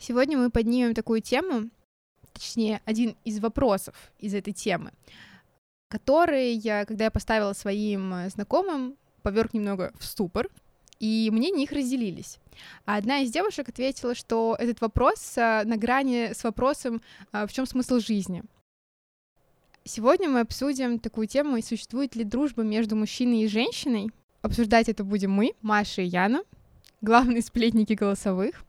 Сегодня 0.00 0.38
мы 0.38 0.48
поднимем 0.48 0.94
такую 0.94 1.20
тему, 1.20 1.68
точнее, 2.32 2.80
один 2.86 3.16
из 3.24 3.38
вопросов 3.38 3.94
из 4.18 4.32
этой 4.32 4.54
темы, 4.54 4.92
который 5.88 6.54
я, 6.54 6.86
когда 6.86 7.04
я 7.04 7.10
поставила 7.10 7.52
своим 7.52 8.14
э, 8.14 8.30
знакомым, 8.30 8.96
поверг 9.20 9.52
немного 9.52 9.92
в 9.98 10.04
ступор, 10.06 10.48
и 11.00 11.28
мнения 11.30 11.64
их 11.64 11.72
разделились. 11.72 12.38
А 12.86 12.96
одна 12.96 13.18
из 13.18 13.30
девушек 13.30 13.68
ответила, 13.68 14.14
что 14.14 14.56
этот 14.58 14.80
вопрос 14.80 15.36
э, 15.36 15.64
на 15.64 15.76
грани 15.76 16.32
с 16.32 16.44
вопросом, 16.44 17.02
э, 17.32 17.46
в 17.46 17.52
чем 17.52 17.66
смысл 17.66 17.98
жизни. 17.98 18.42
Сегодня 19.84 20.30
мы 20.30 20.40
обсудим 20.40 20.98
такую 20.98 21.26
тему, 21.26 21.60
существует 21.60 22.16
ли 22.16 22.24
дружба 22.24 22.62
между 22.62 22.96
мужчиной 22.96 23.42
и 23.42 23.48
женщиной. 23.48 24.10
Обсуждать 24.40 24.88
это 24.88 25.04
будем 25.04 25.32
мы, 25.32 25.52
Маша 25.60 26.00
и 26.00 26.06
Яна, 26.06 26.42
главные 27.02 27.42
сплетники 27.42 27.92
голосовых. 27.92 28.64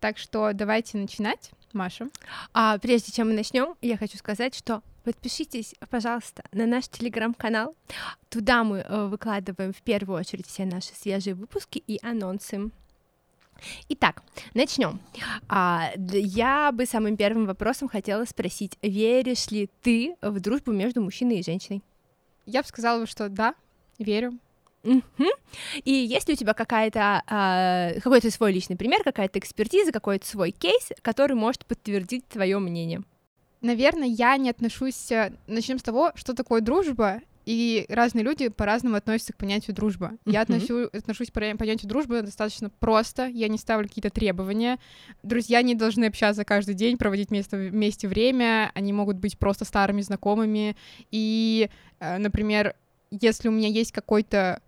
Так 0.00 0.18
что 0.18 0.52
давайте 0.52 0.98
начинать. 0.98 1.50
Маша. 1.72 2.08
А 2.54 2.78
прежде 2.78 3.12
чем 3.12 3.28
мы 3.28 3.34
начнем, 3.34 3.74
я 3.82 3.96
хочу 3.96 4.16
сказать, 4.16 4.54
что 4.54 4.82
подпишитесь, 5.04 5.74
пожалуйста, 5.90 6.42
на 6.52 6.66
наш 6.66 6.88
телеграм-канал. 6.88 7.76
Туда 8.28 8.64
мы 8.64 8.78
э, 8.78 9.06
выкладываем 9.06 9.72
в 9.72 9.82
первую 9.82 10.18
очередь 10.18 10.46
все 10.46 10.64
наши 10.64 10.94
свежие 10.94 11.34
выпуски 11.34 11.78
и 11.86 11.98
анонсы. 12.02 12.70
Итак, 13.88 14.22
начнем. 14.54 15.00
А, 15.48 15.92
я 15.96 16.72
бы 16.72 16.86
самым 16.86 17.16
первым 17.16 17.46
вопросом 17.46 17.88
хотела 17.88 18.24
спросить, 18.24 18.76
веришь 18.82 19.48
ли 19.48 19.70
ты 19.82 20.16
в 20.20 20.40
дружбу 20.40 20.72
между 20.72 21.00
мужчиной 21.00 21.38
и 21.38 21.44
женщиной? 21.44 21.82
Я 22.44 22.62
бы 22.62 22.68
сказала, 22.68 23.06
что 23.06 23.28
да, 23.28 23.54
верю. 23.98 24.38
Угу. 24.86 25.28
И 25.84 25.92
есть 25.92 26.28
ли 26.28 26.34
у 26.34 26.36
тебя 26.36 26.54
какая-то 26.54 27.22
э, 27.28 28.00
какой-то 28.00 28.30
свой 28.30 28.52
личный 28.52 28.76
пример, 28.76 29.02
какая-то 29.02 29.38
экспертиза, 29.38 29.92
какой-то 29.92 30.26
свой 30.26 30.52
кейс, 30.52 30.90
который 31.02 31.34
может 31.34 31.66
подтвердить 31.66 32.26
твое 32.28 32.58
мнение? 32.58 33.02
Наверное, 33.62 34.08
я 34.08 34.36
не 34.36 34.50
отношусь. 34.50 35.10
Э, 35.10 35.32
Начнем 35.46 35.78
с 35.78 35.82
того, 35.82 36.12
что 36.14 36.34
такое 36.34 36.60
дружба, 36.60 37.20
и 37.46 37.86
разные 37.88 38.24
люди 38.24 38.48
по-разному 38.48 38.96
относятся 38.96 39.32
к 39.32 39.36
понятию 39.36 39.74
дружба. 39.74 40.12
Uh-huh. 40.24 40.32
Я 40.32 40.40
отношу, 40.40 40.88
отношусь 40.92 41.30
к 41.30 41.32
понятию 41.32 41.88
дружбы 41.88 42.22
достаточно 42.22 42.70
просто. 42.70 43.26
Я 43.26 43.46
не 43.46 43.56
ставлю 43.56 43.86
какие-то 43.86 44.10
требования. 44.10 44.78
Друзья 45.22 45.62
не 45.62 45.76
должны 45.76 46.06
общаться 46.06 46.44
каждый 46.44 46.74
день, 46.74 46.98
проводить 46.98 47.30
вместе, 47.30 47.56
вместе 47.56 48.08
время. 48.08 48.72
Они 48.74 48.92
могут 48.92 49.18
быть 49.18 49.38
просто 49.38 49.64
старыми 49.64 50.00
знакомыми. 50.00 50.76
И, 51.12 51.70
э, 52.00 52.18
например, 52.18 52.74
если 53.12 53.48
у 53.48 53.52
меня 53.52 53.68
есть 53.68 53.92
какой-то 53.92 54.60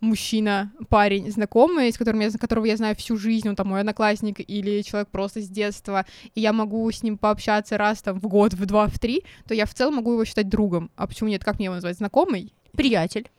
мужчина, 0.00 0.72
парень, 0.88 1.30
знакомый, 1.30 1.92
с 1.92 1.98
которым 1.98 2.20
я, 2.20 2.30
которого 2.30 2.64
я 2.64 2.76
знаю 2.76 2.96
всю 2.96 3.16
жизнь, 3.16 3.48
он 3.48 3.56
там 3.56 3.68
мой 3.68 3.80
одноклассник 3.80 4.40
или 4.40 4.82
человек 4.82 5.08
просто 5.10 5.40
с 5.40 5.48
детства, 5.48 6.06
и 6.34 6.40
я 6.40 6.52
могу 6.52 6.90
с 6.90 7.02
ним 7.02 7.18
пообщаться 7.18 7.78
раз 7.78 8.02
там 8.02 8.18
в 8.18 8.26
год, 8.26 8.54
в 8.54 8.66
два, 8.66 8.86
в 8.86 8.98
три, 8.98 9.24
то 9.46 9.54
я 9.54 9.66
в 9.66 9.74
целом 9.74 9.96
могу 9.96 10.12
его 10.12 10.24
считать 10.24 10.48
другом. 10.48 10.90
А 10.96 11.06
почему 11.06 11.28
нет? 11.28 11.44
Как 11.44 11.58
мне 11.58 11.66
его 11.66 11.74
назвать? 11.74 11.96
Знакомый? 11.96 12.54
Приятель. 12.72 13.30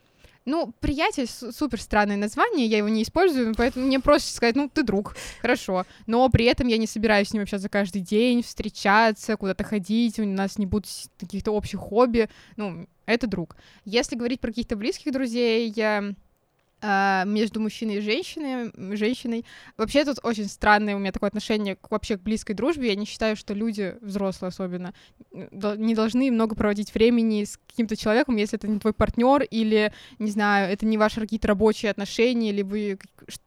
Ну, 0.43 0.73
приятель 0.79 1.27
супер 1.27 1.79
странное 1.79 2.17
название, 2.17 2.65
я 2.65 2.79
его 2.79 2.89
не 2.89 3.03
использую, 3.03 3.53
поэтому 3.55 3.85
мне 3.85 3.99
просто 3.99 4.33
сказать, 4.33 4.55
ну, 4.55 4.67
ты 4.73 4.81
друг, 4.81 5.15
хорошо. 5.39 5.85
Но 6.07 6.27
при 6.29 6.45
этом 6.45 6.67
я 6.67 6.77
не 6.77 6.87
собираюсь 6.87 7.29
с 7.29 7.33
ним 7.33 7.43
общаться 7.43 7.69
каждый 7.69 8.01
день, 8.01 8.41
встречаться, 8.41 9.37
куда-то 9.37 9.63
ходить, 9.63 10.17
у 10.17 10.25
нас 10.25 10.57
не 10.57 10.65
будет 10.65 10.87
каких-то 11.19 11.51
общих 11.51 11.79
хобби. 11.79 12.27
Ну, 12.55 12.87
это 13.05 13.27
друг. 13.27 13.55
Если 13.85 14.15
говорить 14.15 14.39
про 14.39 14.49
каких-то 14.49 14.75
близких 14.75 15.11
друзей, 15.11 15.71
я 15.75 16.15
между 16.81 17.59
мужчиной 17.59 17.97
и 17.97 18.01
женщиной, 18.01 18.71
женщиной. 18.95 19.45
Вообще 19.77 20.03
тут 20.03 20.17
очень 20.23 20.47
странное 20.47 20.95
у 20.95 20.99
меня 20.99 21.11
такое 21.11 21.27
отношение 21.27 21.75
к, 21.75 21.91
вообще 21.91 22.17
к 22.17 22.21
близкой 22.21 22.53
дружбе. 22.53 22.87
Я 22.89 22.95
не 22.95 23.05
считаю, 23.05 23.35
что 23.35 23.53
люди, 23.53 23.95
взрослые 24.01 24.49
особенно, 24.49 24.93
не 25.31 25.93
должны 25.93 26.31
много 26.31 26.55
проводить 26.55 26.93
времени 26.93 27.43
с 27.43 27.57
каким-то 27.67 27.95
человеком, 27.95 28.35
если 28.35 28.57
это 28.57 28.67
не 28.67 28.79
твой 28.79 28.93
партнер 28.93 29.43
или, 29.43 29.93
не 30.17 30.31
знаю, 30.31 30.71
это 30.71 30.85
не 30.85 30.97
ваши 30.97 31.19
какие-то 31.19 31.49
рабочие 31.49 31.91
отношения, 31.91 32.51
либо 32.51 32.97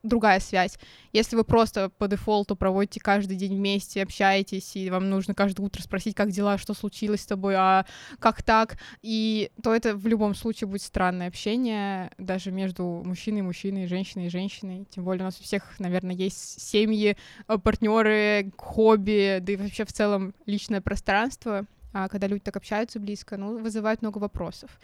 другая 0.03 0.39
связь. 0.39 0.79
Если 1.13 1.35
вы 1.35 1.45
просто 1.45 1.91
по 1.91 2.07
дефолту 2.07 2.55
проводите 2.57 3.01
каждый 3.01 3.37
день 3.37 3.57
вместе, 3.57 4.03
общаетесь, 4.03 4.77
и 4.77 4.91
вам 4.91 5.11
нужно 5.11 5.35
каждое 5.35 5.63
утро 5.63 5.83
спросить, 5.83 6.15
как 6.15 6.31
дела, 6.31 6.57
что 6.59 6.75
случилось 6.75 7.23
с 7.23 7.27
тобой, 7.27 7.55
а 7.57 7.85
как 8.21 8.43
так, 8.43 8.79
и 9.03 9.51
то 9.63 9.75
это 9.75 9.97
в 9.97 10.07
любом 10.07 10.35
случае 10.35 10.69
будет 10.69 10.83
странное 10.83 11.29
общение 11.29 12.11
даже 12.19 12.53
между 12.53 13.03
мужчиной 13.05 13.24
и 13.31 13.43
мужчиной, 13.43 13.87
женщиной 13.87 14.27
и 14.27 14.31
женщиной. 14.31 14.87
Тем 14.91 15.05
более 15.05 15.23
у 15.23 15.25
нас 15.25 15.39
у 15.41 15.43
всех, 15.43 15.79
наверное, 15.79 16.15
есть 16.15 16.61
семьи, 16.61 17.17
э, 17.49 17.59
партнеры, 17.59 18.53
хобби, 18.57 19.39
да 19.41 19.53
и 19.53 19.57
вообще 19.57 19.85
в 19.85 19.93
целом 19.93 20.35
личное 20.47 20.81
пространство. 20.81 21.67
А 21.93 22.09
когда 22.09 22.27
люди 22.27 22.43
так 22.43 22.57
общаются 22.57 22.99
близко, 22.99 23.37
ну, 23.37 23.59
вызывает 23.59 24.03
много 24.03 24.19
вопросов. 24.19 24.79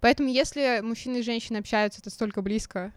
Поэтому 0.00 0.28
если 0.28 0.80
мужчина 0.82 1.18
и 1.18 1.22
женщина 1.22 1.58
общаются 1.58 2.00
это 2.00 2.10
столько 2.10 2.42
близко, 2.42 2.92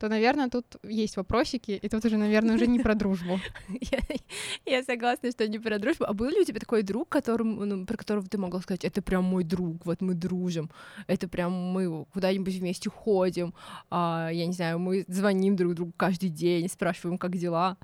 то, 0.00 0.08
наверное, 0.08 0.48
тут 0.48 0.76
есть 0.82 1.18
вопросики, 1.18 1.72
и 1.72 1.88
тут 1.88 2.04
уже, 2.06 2.16
наверное, 2.16 2.54
уже 2.54 2.66
не 2.66 2.78
про 2.78 2.94
дружбу. 2.94 3.38
Я, 4.66 4.82
согласна, 4.82 5.30
что 5.30 5.46
не 5.46 5.58
про 5.58 5.78
дружбу. 5.78 6.06
А 6.06 6.14
был 6.14 6.30
ли 6.30 6.40
у 6.40 6.44
тебя 6.44 6.58
такой 6.58 6.82
друг, 6.82 7.10
которым, 7.10 7.56
ну, 7.68 7.84
про 7.84 7.98
которого 7.98 8.26
ты 8.26 8.38
могла 8.38 8.62
сказать, 8.62 8.86
это 8.86 9.02
прям 9.02 9.24
мой 9.24 9.44
друг, 9.44 9.84
вот 9.84 10.00
мы 10.00 10.14
дружим, 10.14 10.70
это 11.06 11.28
прям 11.28 11.52
мы 11.52 12.06
куда-нибудь 12.14 12.54
вместе 12.54 12.88
ходим, 12.88 13.52
а, 13.90 14.30
я 14.32 14.46
не 14.46 14.54
знаю, 14.54 14.78
мы 14.78 15.04
звоним 15.06 15.54
друг 15.54 15.74
другу 15.74 15.92
каждый 15.94 16.30
день, 16.30 16.68
спрашиваем, 16.70 17.18
как 17.18 17.36
дела? 17.36 17.76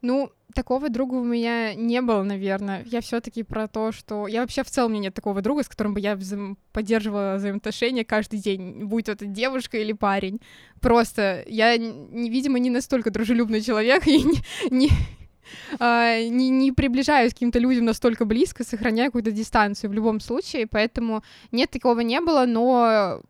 Ну, 0.00 0.30
такого 0.54 0.88
друга 0.88 1.14
у 1.14 1.24
меня 1.24 1.74
не 1.74 2.00
было, 2.00 2.22
наверное. 2.22 2.84
Я 2.86 3.00
все 3.00 3.20
таки 3.20 3.42
про 3.42 3.68
то, 3.68 3.92
что... 3.92 4.26
Я 4.26 4.40
вообще 4.40 4.62
в 4.62 4.70
целом 4.70 4.92
у 4.92 4.94
меня 4.94 5.04
нет 5.04 5.14
такого 5.14 5.42
друга, 5.42 5.62
с 5.62 5.68
которым 5.68 5.94
бы 5.94 6.00
я 6.00 6.16
вза... 6.16 6.36
поддерживала 6.72 7.36
взаимоотношения 7.36 8.04
каждый 8.04 8.38
день, 8.38 8.84
будь 8.84 9.08
это 9.08 9.26
девушка 9.26 9.78
или 9.78 9.92
парень. 9.92 10.40
Просто 10.80 11.44
я, 11.46 11.76
видимо, 11.76 12.58
не 12.58 12.70
настолько 12.70 13.10
дружелюбный 13.10 13.60
человек 13.60 14.06
и 14.06 14.22
не, 14.22 14.38
не, 14.70 14.90
Uh, 15.78 16.28
не, 16.28 16.50
не 16.50 16.72
приближаюсь 16.72 17.32
к 17.32 17.36
каким-то 17.36 17.58
людям 17.58 17.86
настолько 17.86 18.26
близко, 18.26 18.64
сохраняю 18.64 19.08
какую-то 19.08 19.30
дистанцию 19.30 19.88
в 19.88 19.94
любом 19.94 20.20
случае, 20.20 20.66
поэтому 20.66 21.22
нет, 21.52 21.70
такого 21.70 22.00
не 22.00 22.20
было, 22.20 22.44
но 22.44 23.22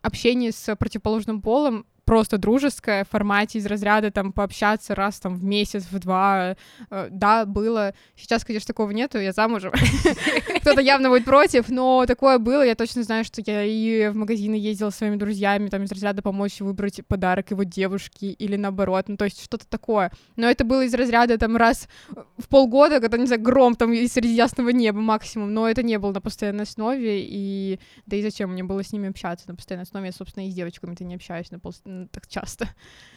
общение 0.00 0.52
с 0.52 0.76
противоположным 0.76 1.40
полом 1.40 1.84
просто 2.04 2.38
дружеское 2.38 3.04
в 3.04 3.08
формате 3.08 3.58
из 3.58 3.66
разряда 3.66 4.10
там 4.10 4.32
пообщаться 4.32 4.94
раз 4.94 5.20
там 5.20 5.36
в 5.36 5.44
месяц, 5.44 5.86
в 5.90 5.98
два. 5.98 6.56
Э, 6.90 7.08
да, 7.10 7.44
было. 7.46 7.94
Сейчас, 8.16 8.44
конечно, 8.44 8.66
такого 8.66 8.90
нету, 8.90 9.18
я 9.18 9.32
замужем. 9.32 9.72
Кто-то 10.60 10.80
явно 10.80 11.08
будет 11.08 11.24
против, 11.24 11.68
но 11.68 12.04
такое 12.06 12.38
было. 12.38 12.62
Я 12.62 12.74
точно 12.74 13.02
знаю, 13.02 13.24
что 13.24 13.42
я 13.44 13.64
и 13.64 14.08
в 14.08 14.16
магазины 14.16 14.54
ездила 14.54 14.90
с 14.90 14.96
своими 14.96 15.16
друзьями, 15.16 15.68
там 15.68 15.84
из 15.84 15.92
разряда 15.92 16.22
помочь 16.22 16.60
выбрать 16.60 17.00
подарок 17.06 17.50
его 17.50 17.62
девушке 17.62 18.28
или 18.28 18.56
наоборот. 18.56 19.08
Ну, 19.08 19.16
то 19.16 19.24
есть 19.24 19.42
что-то 19.42 19.66
такое. 19.66 20.10
Но 20.36 20.48
это 20.48 20.64
было 20.64 20.84
из 20.84 20.94
разряда 20.94 21.38
там 21.38 21.56
раз 21.56 21.88
в 22.38 22.48
полгода, 22.48 23.00
когда, 23.00 23.18
не 23.18 23.26
знаю, 23.26 23.42
гром 23.42 23.74
там 23.74 23.94
среди 24.08 24.34
ясного 24.34 24.70
неба 24.70 25.00
максимум. 25.00 25.52
Но 25.52 25.68
это 25.68 25.82
не 25.82 25.98
было 25.98 26.12
на 26.12 26.20
постоянной 26.20 26.64
основе. 26.64 27.24
И 27.24 27.78
да 28.06 28.16
и 28.16 28.22
зачем 28.22 28.52
мне 28.52 28.64
было 28.64 28.82
с 28.82 28.92
ними 28.92 29.08
общаться 29.08 29.48
на 29.48 29.54
постоянной 29.54 29.84
основе? 29.84 30.06
Я, 30.06 30.12
собственно, 30.12 30.46
и 30.46 30.50
с 30.50 30.54
девочками-то 30.54 31.04
не 31.04 31.14
общаюсь 31.14 31.50
на 31.50 31.58
пол 31.58 31.72
так 32.10 32.26
часто. 32.26 32.68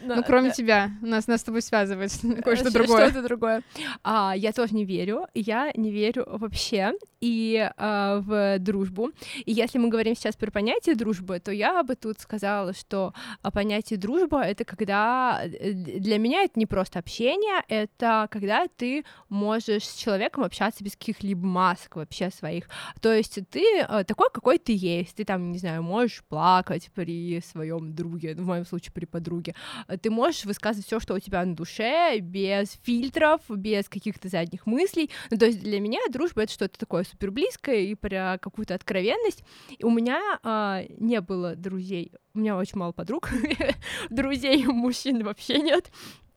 Да, 0.01 0.15
ну, 0.15 0.23
кроме 0.23 0.49
да. 0.49 0.53
тебя, 0.55 0.91
нас, 1.01 1.27
нас 1.27 1.41
с 1.41 1.43
тобой 1.43 1.61
связывает 1.61 2.11
кое-что 2.43 2.71
другое. 2.71 3.09
Что-то 3.09 3.27
другое. 3.27 3.63
А, 4.03 4.33
я 4.35 4.51
тоже 4.51 4.75
не 4.75 4.85
верю, 4.85 5.27
я 5.33 5.71
не 5.75 5.91
верю 5.91 6.25
вообще 6.27 6.93
и 7.19 7.69
а, 7.77 8.19
в 8.19 8.59
дружбу. 8.59 9.11
И 9.45 9.51
если 9.51 9.79
мы 9.79 9.89
говорим 9.89 10.15
сейчас 10.15 10.35
про 10.35 10.51
понятие 10.51 10.95
дружбы, 10.95 11.39
то 11.39 11.51
я 11.51 11.83
бы 11.83 11.95
тут 11.95 12.19
сказала, 12.19 12.73
что 12.73 13.13
а, 13.41 13.51
понятие 13.51 13.97
дружба— 13.97 14.41
это 14.43 14.65
когда... 14.65 15.41
Э, 15.43 15.71
для 15.71 16.19
меня 16.19 16.43
это 16.43 16.59
не 16.59 16.65
просто 16.65 16.99
общение, 16.99 17.63
это 17.67 18.27
когда 18.29 18.67
ты 18.67 19.03
можешь 19.29 19.87
с 19.87 19.95
человеком 19.95 20.43
общаться 20.43 20.83
без 20.83 20.95
каких-либо 20.95 21.45
масок 21.45 21.95
вообще 21.95 22.29
своих. 22.29 22.69
То 23.01 23.11
есть 23.11 23.39
ты 23.49 23.85
такой, 24.07 24.29
какой 24.31 24.59
ты 24.59 24.75
есть. 24.75 25.15
Ты 25.15 25.25
там, 25.25 25.51
не 25.51 25.57
знаю, 25.57 25.81
можешь 25.83 26.23
плакать 26.27 26.91
при 26.93 27.41
своем 27.41 27.93
друге, 27.93 28.35
в 28.35 28.45
моем 28.45 28.65
случае 28.67 28.91
при 28.91 29.05
подруге. 29.05 29.55
Ты 30.01 30.09
можешь 30.09 30.45
высказывать 30.45 30.85
все, 30.85 30.99
что 30.99 31.15
у 31.15 31.19
тебя 31.19 31.43
на 31.45 31.55
душе, 31.55 32.19
без 32.19 32.77
фильтров, 32.83 33.41
без 33.49 33.89
каких-то 33.89 34.27
задних 34.29 34.65
мыслей. 34.65 35.09
Ну, 35.31 35.37
то 35.37 35.45
есть 35.45 35.59
для 35.59 35.79
меня 35.79 35.99
дружба— 36.09 36.41
это 36.43 36.53
что-то 36.53 36.77
такое 36.77 37.03
супер 37.03 37.31
близкое 37.31 37.81
и 37.81 37.95
про 37.95 38.37
какую-то 38.41 38.75
откровенность. 38.75 39.43
И 39.77 39.83
у 39.83 39.89
меня 39.89 40.21
а, 40.43 40.83
не 40.97 41.21
было 41.21 41.55
друзей, 41.55 42.11
у 42.33 42.39
меня 42.39 42.57
очень 42.57 42.77
мало 42.77 42.91
подруг, 42.91 43.29
друзей 44.09 44.65
мужчин 44.65 45.23
вообще 45.23 45.59
нет. 45.59 45.91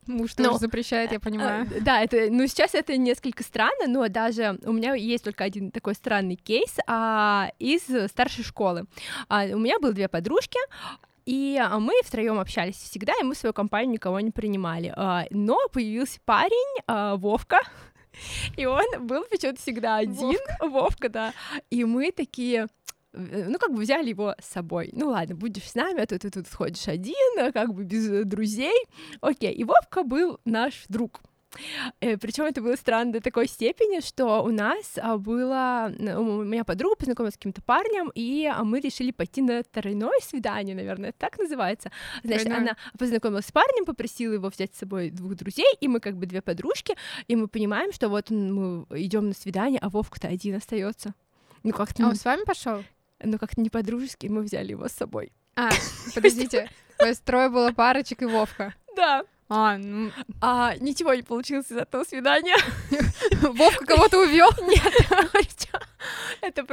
Муж 0.07 0.33
тоже 0.33 0.51
но, 0.51 0.57
запрещает, 0.57 1.11
я 1.11 1.17
э, 1.17 1.19
понимаю. 1.19 1.67
Э, 1.71 1.79
да, 1.79 2.01
это, 2.01 2.27
ну 2.31 2.47
сейчас 2.47 2.73
это 2.73 2.97
несколько 2.97 3.43
странно, 3.43 3.87
но 3.87 4.07
даже 4.07 4.57
у 4.63 4.71
меня 4.71 4.95
есть 4.95 5.23
только 5.23 5.43
один 5.43 5.71
такой 5.71 5.93
странный 5.93 6.35
кейс 6.35 6.77
а, 6.87 7.51
из 7.59 7.83
старшей 8.09 8.43
школы. 8.43 8.85
А, 9.29 9.45
у 9.45 9.59
меня 9.59 9.79
было 9.79 9.93
две 9.93 10.07
подружки, 10.07 10.59
и 11.25 11.59
а, 11.61 11.79
мы 11.79 11.93
втроем 12.03 12.39
общались 12.39 12.75
всегда, 12.75 13.13
и 13.19 13.23
мы 13.23 13.35
в 13.35 13.37
свою 13.37 13.53
компанию 13.53 13.93
никого 13.93 14.19
не 14.19 14.31
принимали. 14.31 14.93
А, 14.95 15.25
но 15.29 15.57
появился 15.71 16.19
парень, 16.25 16.81
а, 16.87 17.15
Вовка, 17.15 17.59
И 18.57 18.65
он 18.65 18.85
был 19.07 19.23
почему-то 19.29 19.59
всегда 19.59 19.97
один, 19.97 20.37
Вовка. 20.59 20.67
Вовка, 20.67 21.09
да. 21.09 21.33
И 21.69 21.83
мы 21.85 22.11
такие, 22.11 22.67
э, 23.13 23.45
ну, 23.47 23.57
как 23.57 23.73
бы 23.73 23.81
взяли 23.81 24.09
его 24.09 24.35
с 24.39 24.45
собой. 24.45 24.89
Ну, 24.93 25.09
ладно, 25.09 25.35
будешь 25.35 25.69
с 25.69 25.75
нами, 25.75 26.01
а 26.01 26.05
то 26.05 26.17
ты 26.17 26.29
тут 26.29 26.47
сходишь 26.47 26.87
один, 26.87 27.51
как 27.53 27.73
бы 27.73 27.83
без 27.83 28.25
друзей. 28.25 28.85
Окей, 29.21 29.53
и 29.53 29.63
Вовка 29.63 30.03
был 30.03 30.39
наш 30.45 30.85
друг. 30.89 31.21
Э, 31.99 32.17
Причем 32.17 32.45
это 32.45 32.61
было 32.61 32.75
странно 32.75 33.13
до 33.13 33.21
такой 33.21 33.47
степени, 33.47 34.01
что 34.01 34.43
у 34.43 34.49
нас 34.49 34.97
а, 34.97 35.17
было... 35.17 35.91
У 35.99 36.43
меня 36.43 36.63
подруга 36.63 36.95
познакомилась 36.95 37.35
с 37.35 37.37
каким-то 37.37 37.61
парнем, 37.61 38.11
и 38.15 38.45
а, 38.45 38.63
мы 38.63 38.79
решили 38.79 39.11
пойти 39.11 39.41
на 39.41 39.63
тройное 39.63 40.19
свидание, 40.21 40.75
наверное, 40.75 41.09
это 41.09 41.19
так 41.19 41.37
называется. 41.37 41.91
Значит, 42.23 42.45
Тройное. 42.45 42.61
она 42.61 42.77
познакомилась 42.97 43.45
с 43.45 43.51
парнем, 43.51 43.85
попросила 43.85 44.33
его 44.33 44.49
взять 44.49 44.73
с 44.75 44.79
собой 44.79 45.09
двух 45.09 45.35
друзей, 45.35 45.73
и 45.79 45.87
мы 45.87 45.99
как 45.99 46.15
бы 46.15 46.25
две 46.25 46.41
подружки, 46.41 46.95
и 47.27 47.35
мы 47.35 47.47
понимаем, 47.47 47.91
что 47.91 48.09
вот 48.09 48.29
мы 48.29 48.85
идем 48.91 49.27
на 49.27 49.33
свидание, 49.33 49.79
а 49.79 49.89
Вовка-то 49.89 50.27
один 50.27 50.55
остается. 50.55 51.13
Ну 51.63 51.71
как-то... 51.71 52.05
А 52.05 52.09
он 52.09 52.15
с 52.15 52.25
вами 52.25 52.43
пошел? 52.43 52.83
Ну 53.21 53.37
как-то 53.37 53.61
не 53.61 53.69
по-дружески, 53.69 54.27
мы 54.27 54.41
взяли 54.41 54.71
его 54.71 54.87
с 54.87 54.93
собой. 54.93 55.31
А, 55.55 55.69
подождите, 56.15 56.69
то 56.97 57.07
есть 57.07 57.23
трое 57.23 57.49
было 57.49 57.71
парочек 57.71 58.21
и 58.21 58.25
Вовка? 58.25 58.73
Да. 58.95 59.23
А, 59.53 59.77
ну... 59.77 60.11
а 60.39 60.75
ничего 60.79 61.13
не 61.13 61.23
получилось 61.23 61.65
из 61.69 61.75
этого 61.75 62.05
свидания. 62.05 62.55
Вовка 63.41 63.85
кого-то 63.85 64.21
увел? 64.21 64.49
Нет, 64.61 64.81
это 66.41 66.63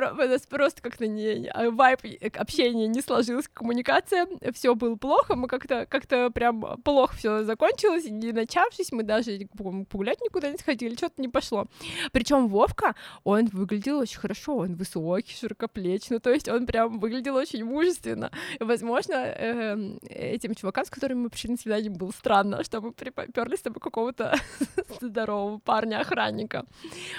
просто 0.48 0.82
как-то 0.82 1.06
не 1.06 1.50
вайп 1.70 2.00
общения 2.36 2.86
не 2.86 3.00
сложилось, 3.00 3.48
коммуникация, 3.48 4.26
все 4.52 4.74
было 4.74 4.96
плохо, 4.96 5.36
мы 5.36 5.48
как-то 5.48 5.86
как-то 5.86 6.30
прям 6.30 6.80
плохо 6.82 7.16
все 7.16 7.44
закончилось, 7.44 8.04
не 8.08 8.32
начавшись, 8.32 8.92
мы 8.92 9.02
даже 9.02 9.38
погулять 9.56 10.20
никуда 10.20 10.50
не 10.50 10.58
сходили, 10.58 10.94
что-то 10.96 11.20
не 11.20 11.28
пошло. 11.28 11.66
Причем 12.12 12.48
Вовка, 12.48 12.94
он 13.24 13.46
выглядел 13.46 13.98
очень 13.98 14.18
хорошо, 14.18 14.56
он 14.56 14.74
высокий, 14.74 15.34
широкоплечный, 15.34 16.20
то 16.20 16.30
есть 16.30 16.48
он 16.48 16.66
прям 16.66 16.98
выглядел 16.98 17.36
очень 17.36 17.64
мужественно. 17.64 18.30
Возможно, 18.60 19.14
эм, 19.14 19.98
этим 20.08 20.54
чувакам, 20.54 20.84
с 20.84 20.90
которыми 20.90 21.22
мы 21.22 21.30
пришли 21.30 21.50
на 21.50 21.56
свидание, 21.56 21.90
было 21.90 22.10
странно, 22.10 22.64
что 22.64 22.80
мы 22.80 22.92
приперли 22.92 23.56
с 23.56 23.62
тобой 23.62 23.80
какого-то 23.80 24.34
здорового 25.00 25.58
парня-охранника. 25.58 26.64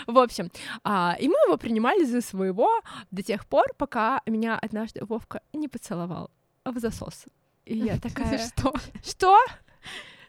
В 0.08 0.18
общем, 0.18 0.50
а, 0.84 1.16
и 1.20 1.28
мы 1.28 1.36
его 1.48 1.58
принимали 1.58 1.99
за 2.06 2.22
своего 2.22 2.82
до 3.12 3.24
тех 3.24 3.46
пор, 3.46 3.74
пока 3.78 4.22
меня 4.26 4.58
однажды 4.58 5.06
Вовка 5.06 5.42
не 5.54 5.68
поцеловал 5.68 6.32
в 6.66 6.80
засос. 6.80 7.26
И 7.66 7.78
я 7.78 7.98
такая... 8.00 8.38
Что? 8.38 8.74
Что? 9.04 9.38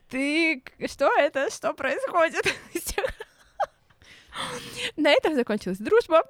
Ты... 0.08 0.62
Что 0.86 1.10
это? 1.16 1.50
Что 1.50 1.74
происходит? 1.74 2.44
На 4.96 5.10
этом 5.10 5.34
закончилась 5.34 5.78
дружба. 5.78 6.24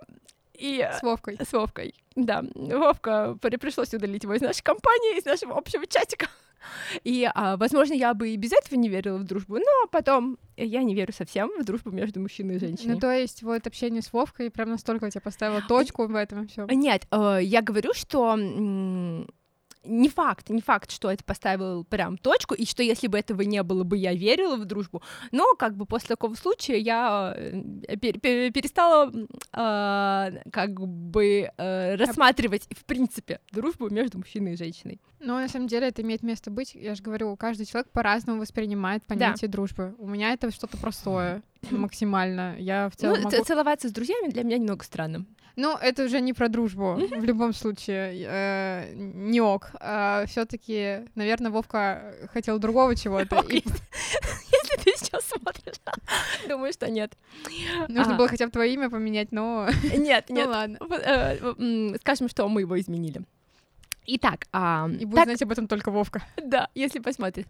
И... 0.54 0.80
С 0.80 1.02
Вовкой. 1.02 1.38
С 1.40 1.52
Вовкой, 1.52 1.94
да. 2.14 2.44
Вовка, 2.54 3.36
пришлось 3.40 3.94
удалить 3.94 4.24
его 4.24 4.34
из 4.34 4.42
нашей 4.42 4.62
компании, 4.62 5.18
из 5.18 5.24
нашего 5.24 5.56
общего 5.56 5.86
чатика. 5.86 6.28
И, 7.04 7.28
а, 7.34 7.56
возможно, 7.56 7.94
я 7.94 8.14
бы 8.14 8.30
и 8.30 8.36
без 8.36 8.52
этого 8.52 8.78
не 8.78 8.88
верила 8.88 9.18
в 9.18 9.24
дружбу, 9.24 9.56
но 9.56 9.88
потом 9.90 10.38
я 10.56 10.82
не 10.82 10.94
верю 10.94 11.12
совсем 11.12 11.50
в 11.58 11.64
дружбу 11.64 11.90
между 11.90 12.20
мужчиной 12.20 12.56
и 12.56 12.58
женщиной. 12.58 12.94
Ну, 12.94 13.00
то 13.00 13.10
есть, 13.12 13.42
вот 13.42 13.66
общение 13.66 14.02
с 14.02 14.12
Вовкой 14.12 14.50
прям 14.50 14.70
настолько 14.70 15.10
тебя 15.10 15.20
поставило 15.20 15.62
точку 15.62 16.06
в 16.06 16.14
этом 16.14 16.48
всем. 16.48 16.66
Нет, 16.68 17.06
э, 17.10 17.38
я 17.42 17.62
говорю, 17.62 17.92
что 17.94 18.36
не 19.84 20.08
факт, 20.08 20.50
не 20.50 20.60
факт, 20.60 20.90
что 20.90 21.10
это 21.10 21.24
поставил 21.24 21.84
прям 21.84 22.18
точку, 22.18 22.54
и 22.54 22.66
что 22.66 22.82
если 22.82 23.06
бы 23.06 23.18
этого 23.18 23.42
не 23.42 23.62
было 23.62 23.84
бы, 23.84 23.96
я 23.96 24.12
верила 24.12 24.56
в 24.56 24.64
дружбу. 24.64 25.02
Но 25.32 25.54
как 25.58 25.76
бы 25.76 25.86
после 25.86 26.08
такого 26.08 26.34
случая 26.34 26.78
я 26.78 27.34
э, 27.36 27.96
перестала 27.96 29.10
э, 29.12 30.50
как 30.50 30.80
бы 30.80 31.50
э, 31.56 31.94
рассматривать 31.96 32.68
в 32.70 32.84
принципе 32.84 33.40
дружбу 33.52 33.88
между 33.88 34.18
мужчиной 34.18 34.54
и 34.54 34.56
женщиной. 34.56 35.00
Но 35.18 35.38
на 35.38 35.48
самом 35.48 35.68
деле 35.68 35.88
это 35.88 36.02
имеет 36.02 36.22
место 36.22 36.50
быть. 36.50 36.74
Я 36.74 36.94
же 36.94 37.02
говорю, 37.02 37.36
каждый 37.36 37.66
человек 37.66 37.90
по-разному 37.90 38.40
воспринимает 38.40 39.04
понятие 39.04 39.48
да. 39.48 39.52
дружбы. 39.52 39.94
У 39.98 40.06
меня 40.06 40.32
это 40.32 40.50
что-то 40.50 40.76
простое 40.78 41.42
максимально. 41.70 42.56
Я 42.58 42.88
в 42.88 42.96
целом 42.96 43.18
ну, 43.22 43.30
могу... 43.30 43.44
целоваться 43.44 43.88
с 43.88 43.92
друзьями 43.92 44.30
для 44.30 44.42
меня 44.42 44.58
немного 44.58 44.84
странно. 44.84 45.26
Ну, 45.56 45.76
это 45.76 46.04
уже 46.04 46.20
не 46.20 46.32
про 46.32 46.48
дружбу. 46.48 46.94
В 46.94 47.24
любом 47.24 47.52
случае, 47.52 48.24
э, 48.26 48.92
не 48.94 49.40
ок. 49.40 49.72
А, 49.74 50.24
Все-таки, 50.26 51.00
наверное, 51.14 51.50
Вовка 51.50 52.14
хотел 52.32 52.58
другого 52.58 52.96
чего-то. 52.96 53.44
Если 53.50 54.76
ты 54.82 54.92
сейчас 54.96 55.24
смотришь, 55.24 55.80
думаю, 56.48 56.72
что 56.72 56.88
нет. 56.90 57.12
Нужно 57.88 58.14
а. 58.14 58.16
было 58.16 58.28
хотя 58.28 58.46
бы 58.46 58.52
твое 58.52 58.72
имя 58.72 58.88
поменять, 58.88 59.32
но... 59.32 59.68
Нет, 59.82 60.26
ну 60.28 60.36
нет. 60.36 60.46
Ну 60.46 60.50
ладно. 60.50 60.78
Э, 61.04 61.96
скажем, 62.00 62.28
что 62.28 62.48
мы 62.48 62.62
его 62.62 62.78
изменили. 62.80 63.22
Итак, 64.06 64.46
а, 64.52 64.88
и 64.88 65.04
будет 65.04 65.16
так, 65.16 65.24
знать 65.26 65.42
об 65.42 65.52
этом 65.52 65.66
только 65.68 65.90
Вовка. 65.90 66.22
Да, 66.42 66.68
если 66.74 66.98
посмотреть. 66.98 67.46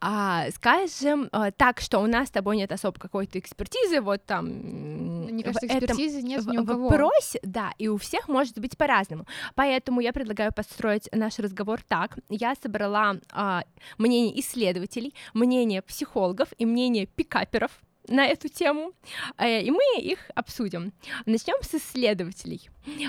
А, 0.00 0.48
скажем 0.50 1.28
а, 1.32 1.50
так, 1.50 1.80
что 1.80 1.98
у 1.98 2.06
нас 2.06 2.28
с 2.28 2.30
тобой 2.30 2.56
нет 2.56 2.70
особо 2.70 2.98
какой-то 3.00 3.38
экспертизы, 3.38 4.00
вот 4.00 4.24
там. 4.24 4.46
Мне 4.46 5.42
кажется, 5.42 5.66
экспертизы 5.66 6.18
этом, 6.18 6.28
нет 6.28 6.46
ни 6.46 6.58
у 6.58 6.64
кого. 6.64 6.88
Вопросе, 6.88 7.40
да, 7.42 7.72
и 7.78 7.88
у 7.88 7.96
всех 7.96 8.28
может 8.28 8.58
быть 8.58 8.76
по-разному. 8.76 9.26
Поэтому 9.54 10.00
я 10.00 10.12
предлагаю 10.12 10.52
построить 10.52 11.08
наш 11.12 11.38
разговор 11.38 11.80
так. 11.82 12.16
Я 12.28 12.54
собрала 12.54 13.16
а, 13.32 13.64
мнение 13.98 14.38
исследователей, 14.40 15.14
мнение 15.32 15.82
психологов 15.82 16.48
и 16.58 16.66
мнение 16.66 17.06
пикаперов 17.06 17.72
на 18.08 18.26
эту 18.26 18.48
тему, 18.48 18.92
э, 19.38 19.62
и 19.62 19.70
мы 19.70 20.00
их 20.00 20.18
обсудим. 20.34 20.92
Начнем 21.26 21.56
с 21.62 21.74
исследователей. 21.74 22.68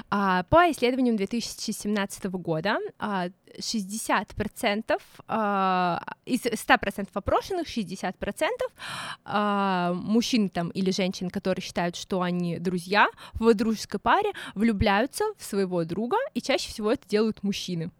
А, 0.09 0.43
по 0.43 0.71
исследованиям 0.71 1.17
2017 1.17 2.25
года 2.25 2.79
60% 2.99 5.01
а, 5.27 5.27
а, 5.27 6.01
из 6.25 6.45
100% 6.45 7.09
опрошенных 7.13 7.67
60% 7.67 9.93
мужчин 9.93 10.49
там 10.49 10.69
или 10.69 10.91
женщин, 10.91 11.29
которые 11.29 11.63
считают, 11.63 11.95
что 11.95 12.21
они 12.21 12.59
друзья 12.59 13.07
в 13.33 13.53
дружеской 13.53 13.99
паре, 13.99 14.31
влюбляются 14.53 15.25
в 15.37 15.43
своего 15.43 15.83
друга, 15.83 16.17
и 16.33 16.41
чаще 16.41 16.69
всего 16.69 16.91
это 16.91 17.07
делают 17.07 17.43
мужчины. 17.43 17.91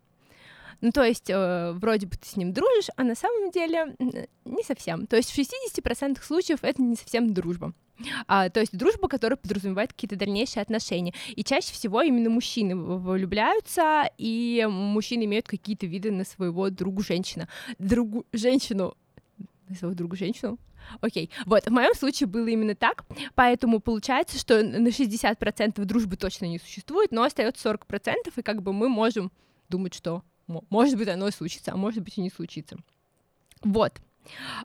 Ну, 0.86 0.92
то 0.92 1.04
есть, 1.04 1.32
э, 1.32 1.72
вроде 1.72 2.06
бы 2.06 2.16
ты 2.16 2.28
с 2.28 2.36
ним 2.36 2.54
дружишь, 2.54 2.90
а 2.96 3.04
на 3.04 3.16
самом 3.16 3.50
деле 3.50 3.96
не 4.46 4.62
совсем. 4.64 5.08
То 5.08 5.16
есть 5.16 5.32
в 5.32 5.36
60% 5.36 6.24
случаев 6.24 6.60
это 6.62 6.80
не 6.80 6.96
совсем 6.96 7.34
дружба. 7.34 7.74
А, 8.28 8.52
то 8.52 8.60
есть 8.60 8.78
дружба, 8.78 9.08
которая 9.08 9.36
подразумевает 9.36 9.94
какие-то 9.94 10.16
дальнейшие 10.16 10.62
отношения. 10.62 11.16
И 11.36 11.44
чаще 11.44 11.74
всего 11.74 12.04
именно 12.04 12.30
мужчины 12.30 12.76
влюбляются, 12.76 14.12
и 14.20 14.68
мужчины 14.70 15.24
имеют 15.24 15.48
какие-то 15.48 15.88
виды 15.88 16.12
на 16.12 16.24
своего 16.24 16.70
другу 16.70 17.02
женщина. 17.02 17.50
Другу 17.80 18.28
женщину 18.32 18.96
на 19.68 19.76
своего 19.76 19.96
другу 19.96 20.16
женщину. 20.16 20.60
Окей, 21.02 21.32
вот, 21.48 21.66
в 21.66 21.72
моем 21.72 21.96
случае 21.96 22.28
было 22.28 22.46
именно 22.46 22.76
так, 22.76 23.06
поэтому 23.34 23.80
получается, 23.80 24.38
что 24.38 24.62
на 24.62 24.90
60% 24.90 25.84
дружбы 25.84 26.16
точно 26.16 26.46
не 26.46 26.60
существует, 26.60 27.12
но 27.12 27.24
остается 27.24 27.72
40%, 27.72 28.14
и 28.36 28.42
как 28.44 28.62
бы 28.62 28.72
мы 28.72 28.88
можем 28.88 29.32
думать, 29.68 29.96
что 29.96 30.22
может 30.48 30.98
быть, 30.98 31.08
оно 31.08 31.28
и 31.28 31.32
случится, 31.32 31.74
а 31.74 31.78
может 31.78 32.04
быть 32.04 32.18
и 32.18 32.22
не 32.22 32.30
случится. 32.30 32.78
Вот. 33.64 33.94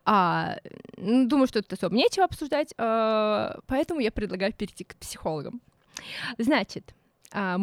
А, 0.04 0.58
ну, 0.96 1.26
думаю, 1.26 1.46
что 1.46 1.62
тут 1.62 1.72
особо 1.72 1.94
нечего 1.94 2.24
обсуждать, 2.24 2.72
а, 2.78 3.58
поэтому 3.66 4.00
я 4.00 4.10
предлагаю 4.10 4.52
перейти 4.52 4.84
к 4.84 4.96
психологам. 4.96 5.60
Значит, 6.38 6.94
а, 7.32 7.58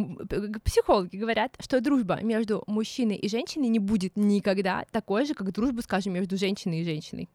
психологи 0.64 1.18
говорят, 1.18 1.56
что 1.60 1.82
дружба 1.82 2.22
между 2.22 2.64
мужчиной 2.68 3.16
и 3.16 3.28
женщиной 3.30 3.68
не 3.68 3.80
будет 3.80 4.16
никогда 4.16 4.86
такой 4.92 5.26
же, 5.26 5.34
как 5.34 5.52
дружба, 5.52 5.82
скажем, 5.82 6.14
между 6.14 6.38
женщиной 6.38 6.82
и 6.82 6.86
женщиной. 6.86 7.30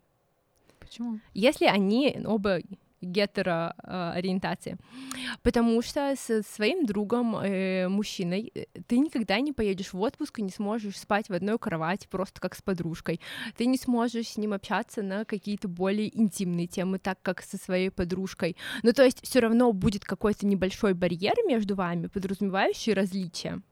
Почему? 0.79 1.21
Если 1.35 1.67
они 1.67 2.19
оба 2.25 2.61
гетероориентации. 3.03 4.79
Потому 5.43 5.83
что 5.83 6.15
со 6.17 6.43
своим 6.43 6.87
другом, 6.87 7.37
э, 7.37 7.89
мужчиной, 7.89 8.51
э, 8.55 8.65
ты 8.87 8.99
никогда 8.99 9.41
не 9.41 9.53
поедешь 9.53 9.93
в 9.93 10.01
отпуск 10.01 10.39
и 10.39 10.43
не 10.43 10.51
сможешь 10.51 10.99
спать 10.99 11.29
в 11.29 11.33
одной 11.33 11.59
кровати 11.59 12.07
просто 12.11 12.41
как 12.41 12.55
с 12.55 12.63
подружкой. 12.63 13.21
Ты 13.57 13.67
не 13.67 13.77
сможешь 13.77 14.29
с 14.29 14.37
ним 14.37 14.53
общаться 14.53 15.03
на 15.03 15.25
какие-то 15.25 15.69
более 15.69 16.17
интимные 16.19 16.67
темы, 16.67 16.99
так 16.99 17.21
как 17.23 17.43
со 17.43 17.57
своей 17.57 17.91
подружкой. 17.91 18.57
Ну, 18.83 18.93
то 18.93 19.05
есть 19.05 19.25
все 19.25 19.41
равно 19.41 19.73
будет 19.73 20.05
какой-то 20.05 20.47
небольшой 20.47 20.95
барьер 20.95 21.35
между 21.47 21.75
вами, 21.75 22.07
подразумевающий 22.07 22.95
различия. 22.95 23.63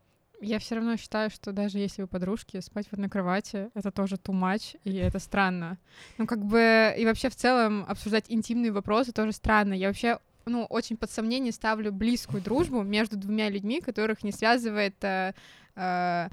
Я 0.40 0.58
все 0.58 0.76
равно 0.76 0.96
считаю, 0.96 1.28
что 1.28 1.52
даже 1.52 1.78
если 1.78 2.02
вы 2.02 2.08
подружки, 2.08 2.60
спать 2.60 2.88
в 2.88 2.94
одной 2.94 3.10
кровати— 3.10 3.70
это 3.74 3.90
тоже 3.90 4.16
too 4.16 4.32
much, 4.32 4.78
и 4.84 4.96
это 4.96 5.18
странно. 5.18 5.78
Ну, 6.16 6.26
как 6.26 6.42
бы, 6.44 6.94
и 6.96 7.04
вообще 7.04 7.28
в 7.28 7.36
целом 7.36 7.84
обсуждать 7.86 8.24
интимные 8.28 8.72
вопросы 8.72 9.12
тоже 9.12 9.32
странно. 9.32 9.74
Я 9.74 9.88
вообще 9.88 10.18
ну, 10.46 10.64
очень 10.64 10.96
под 10.96 11.10
сомнение 11.10 11.52
ставлю 11.52 11.92
близкую 11.92 12.42
дружбу 12.42 12.82
между 12.82 13.16
двумя 13.16 13.50
людьми, 13.50 13.80
которых 13.80 14.22
не 14.24 14.32
связывает 14.32 14.96
э, 15.04 15.34
э, 15.76 16.28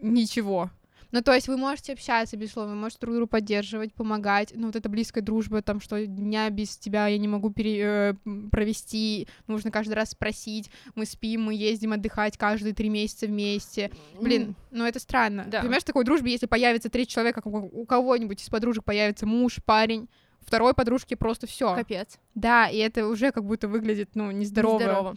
ничего. 0.00 0.70
Ну, 1.12 1.22
то 1.22 1.32
есть 1.32 1.46
вы 1.46 1.56
можете 1.56 1.92
общаться, 1.92 2.36
безусловно, 2.36 2.72
вы 2.72 2.80
можете 2.80 3.00
друг 3.00 3.14
друга 3.14 3.28
поддерживать, 3.28 3.92
помогать. 3.92 4.52
Ну, 4.54 4.66
вот 4.66 4.76
эта 4.76 4.88
близкая 4.88 5.22
дружба, 5.22 5.62
там, 5.62 5.80
что 5.80 6.04
дня 6.06 6.48
без 6.50 6.76
тебя 6.76 7.06
я 7.06 7.18
не 7.18 7.28
могу 7.28 7.50
пере... 7.50 7.80
э, 7.80 8.14
провести, 8.50 9.28
нужно 9.46 9.70
каждый 9.70 9.92
раз 9.92 10.10
спросить, 10.10 10.70
мы 10.94 11.04
спим, 11.04 11.42
мы 11.42 11.54
ездим 11.54 11.92
отдыхать 11.92 12.38
каждые 12.38 12.74
три 12.74 12.88
месяца 12.88 13.26
вместе. 13.26 13.90
Блин, 14.20 14.56
ну 14.70 14.84
это 14.84 14.98
странно. 14.98 15.44
Да. 15.46 15.60
Понимаешь, 15.60 15.84
такой 15.84 16.04
дружбе, 16.04 16.32
если 16.32 16.46
появится 16.46 16.88
третий 16.88 17.12
человек, 17.12 17.38
у 17.44 17.84
кого-нибудь 17.84 18.42
из 18.42 18.48
подружек 18.48 18.84
появится 18.84 19.26
муж, 19.26 19.58
парень, 19.64 20.08
второй 20.46 20.74
подружке 20.74 21.16
просто 21.16 21.46
все. 21.46 21.74
Капец. 21.74 22.18
Да, 22.34 22.68
и 22.68 22.78
это 22.78 23.06
уже 23.06 23.32
как 23.32 23.44
будто 23.44 23.68
выглядит, 23.68 24.10
ну, 24.14 24.30
нездорово. 24.30 24.78
Нездорово. 24.78 25.16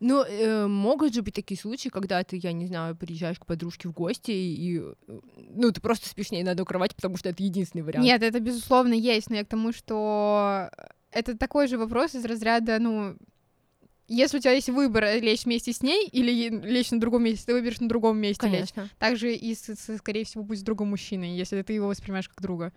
Ну, 0.00 0.22
э, 0.22 0.66
могут 0.66 1.14
же 1.14 1.22
быть 1.22 1.34
такие 1.34 1.58
случаи, 1.58 1.88
когда 1.88 2.22
ты, 2.22 2.38
я 2.42 2.52
не 2.52 2.66
знаю, 2.66 2.94
приезжаешь 2.96 3.38
к 3.38 3.46
подружке 3.46 3.88
в 3.88 3.92
гости 3.92 4.30
и, 4.30 4.78
э, 4.78 4.94
ну, 5.54 5.72
ты 5.72 5.80
просто 5.80 6.08
спишь 6.08 6.28
с 6.28 6.30
ней 6.32 6.42
на 6.42 6.50
одной 6.52 6.66
кровати, 6.66 6.94
потому 6.94 7.16
что 7.16 7.30
это 7.30 7.42
единственный 7.42 7.82
вариант. 7.82 8.04
Нет, 8.04 8.22
это 8.22 8.40
безусловно 8.40 8.92
есть, 8.92 9.30
но 9.30 9.36
я 9.36 9.44
к 9.44 9.48
тому, 9.48 9.72
что 9.72 10.68
это 11.10 11.36
такой 11.36 11.68
же 11.68 11.78
вопрос 11.78 12.14
из 12.14 12.24
разряда, 12.24 12.78
ну, 12.78 13.16
если 14.06 14.36
у 14.36 14.40
тебя 14.40 14.52
есть 14.52 14.68
выбор 14.68 15.04
лечь 15.20 15.44
вместе 15.44 15.72
с 15.72 15.82
ней 15.82 16.06
или 16.08 16.50
лечь 16.50 16.90
на 16.90 17.00
другом 17.00 17.24
месте, 17.24 17.46
ты 17.46 17.54
выберешь 17.54 17.80
на 17.80 17.88
другом 17.88 18.18
месте 18.18 18.46
лечь. 18.46 18.72
конечно. 18.72 18.90
Также 18.98 19.34
и, 19.34 19.54
скорее 19.54 20.24
всего, 20.24 20.44
будет 20.44 20.60
с 20.60 20.62
другом 20.62 20.90
мужчиной, 20.90 21.30
если 21.30 21.62
ты 21.62 21.72
его 21.72 21.88
воспринимаешь 21.88 22.28
как 22.28 22.40
друга. 22.42 22.72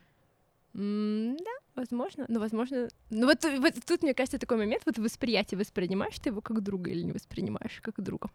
М, 0.73 1.35
да, 1.37 1.51
возможно. 1.77 2.25
Ну, 2.27 2.39
возможно. 2.39 2.89
Ну, 3.09 3.25
вот, 3.27 3.43
вот 3.43 3.73
тут, 3.85 4.03
мне 4.03 4.13
кажется, 4.13 4.39
такой 4.39 4.57
момент, 4.57 4.83
вот 4.85 4.97
восприятие, 4.97 5.57
воспринимаешь 5.57 6.19
ты 6.19 6.29
его 6.29 6.41
как 6.41 6.61
друга 6.61 6.91
или 6.91 7.03
не 7.03 7.13
воспринимаешь 7.13 7.79
как 7.81 8.01
друга? 8.01 8.29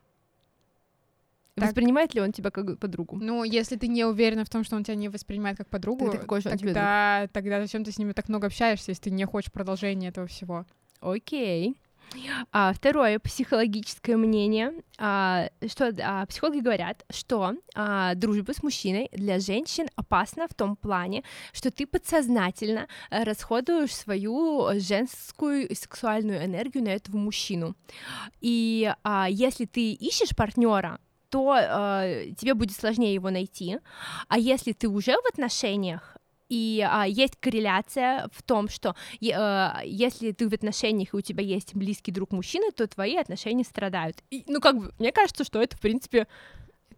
Так. 1.55 1.65
Воспринимает 1.67 2.15
ли 2.15 2.23
он 2.23 2.33
тебя 2.33 2.51
как 2.51 2.79
подругу? 2.79 3.19
Ну, 3.21 3.45
если 3.45 3.77
ты 3.77 3.87
не 3.87 4.07
уверена 4.07 4.47
в 4.47 4.49
том, 4.49 4.65
что 4.65 4.77
он 4.77 4.85
тебя 4.85 4.95
не 4.95 5.11
воспринимает 5.11 5.59
как 5.59 5.69
подругу, 5.69 6.07
Тогда 6.07 6.19
какой 6.19 6.41
же 6.41 6.49
он 6.49 6.57
тебе 6.57 6.73
тогда, 6.73 7.29
тогда 7.33 7.61
зачем 7.61 7.85
ты 7.85 7.93
с 7.93 7.99
ними 7.99 8.13
так 8.13 8.31
много 8.31 8.47
общаешься, 8.47 8.91
если 8.91 9.03
ты 9.03 9.11
не 9.11 9.27
хочешь 9.27 9.53
продолжения 9.53 10.09
этого 10.09 10.27
всего? 10.27 10.65
Окей. 11.01 11.77
А, 12.51 12.73
второе 12.73 13.19
психологическое 13.19 14.17
мнение, 14.17 14.73
а, 14.99 15.49
что 15.67 15.95
а, 16.03 16.27
психологи 16.27 16.61
говорят, 16.61 17.05
что 17.11 17.55
а, 17.75 18.15
дружба 18.15 18.53
с 18.53 18.63
мужчиной 18.63 19.09
для 19.13 19.41
женщин 19.41 19.89
опасна 19.97 20.47
в 20.49 20.55
том 20.55 20.77
плане, 20.77 21.25
что 21.53 21.71
ты 21.71 21.87
подсознательно 21.87 22.89
расходуешь 23.11 23.95
свою 23.95 24.69
женскую 24.81 25.75
сексуальную 25.75 26.45
энергию 26.45 26.85
на 26.85 26.91
этого 26.91 27.17
мужчину. 27.17 27.75
И 28.41 28.93
а, 29.03 29.27
если 29.29 29.65
ты 29.65 29.93
ищешь 29.93 30.37
партнера, 30.37 30.99
то 31.33 31.57
э, 31.57 32.33
тебе 32.37 32.53
будет 32.53 32.77
сложнее 32.77 33.15
его 33.15 33.31
найти. 33.31 33.79
А 34.29 34.39
если 34.39 34.73
ты 34.73 34.87
уже 34.87 35.13
в 35.13 35.27
отношениях, 35.33 36.12
и 36.53 36.87
а, 36.87 37.05
есть 37.05 37.37
корреляция 37.41 38.29
в 38.31 38.43
том, 38.43 38.69
что 38.69 38.95
э, 39.23 39.71
если 39.87 40.33
ты 40.33 40.47
в 40.47 40.53
отношениях 40.53 41.15
и 41.15 41.17
у 41.17 41.23
тебя 41.23 41.43
есть 41.43 41.75
близкий 41.75 42.13
друг 42.13 42.31
мужчины, 42.31 42.71
то 42.73 42.87
твои 42.87 43.17
отношения 43.17 43.65
страдают. 43.65 44.23
И, 44.31 44.45
ну, 44.47 44.61
как 44.61 44.77
бы, 44.77 44.93
мне 44.99 45.13
кажется, 45.13 45.45
что 45.45 45.63
это, 45.63 45.79
в 45.79 45.81
принципе, 45.81 46.27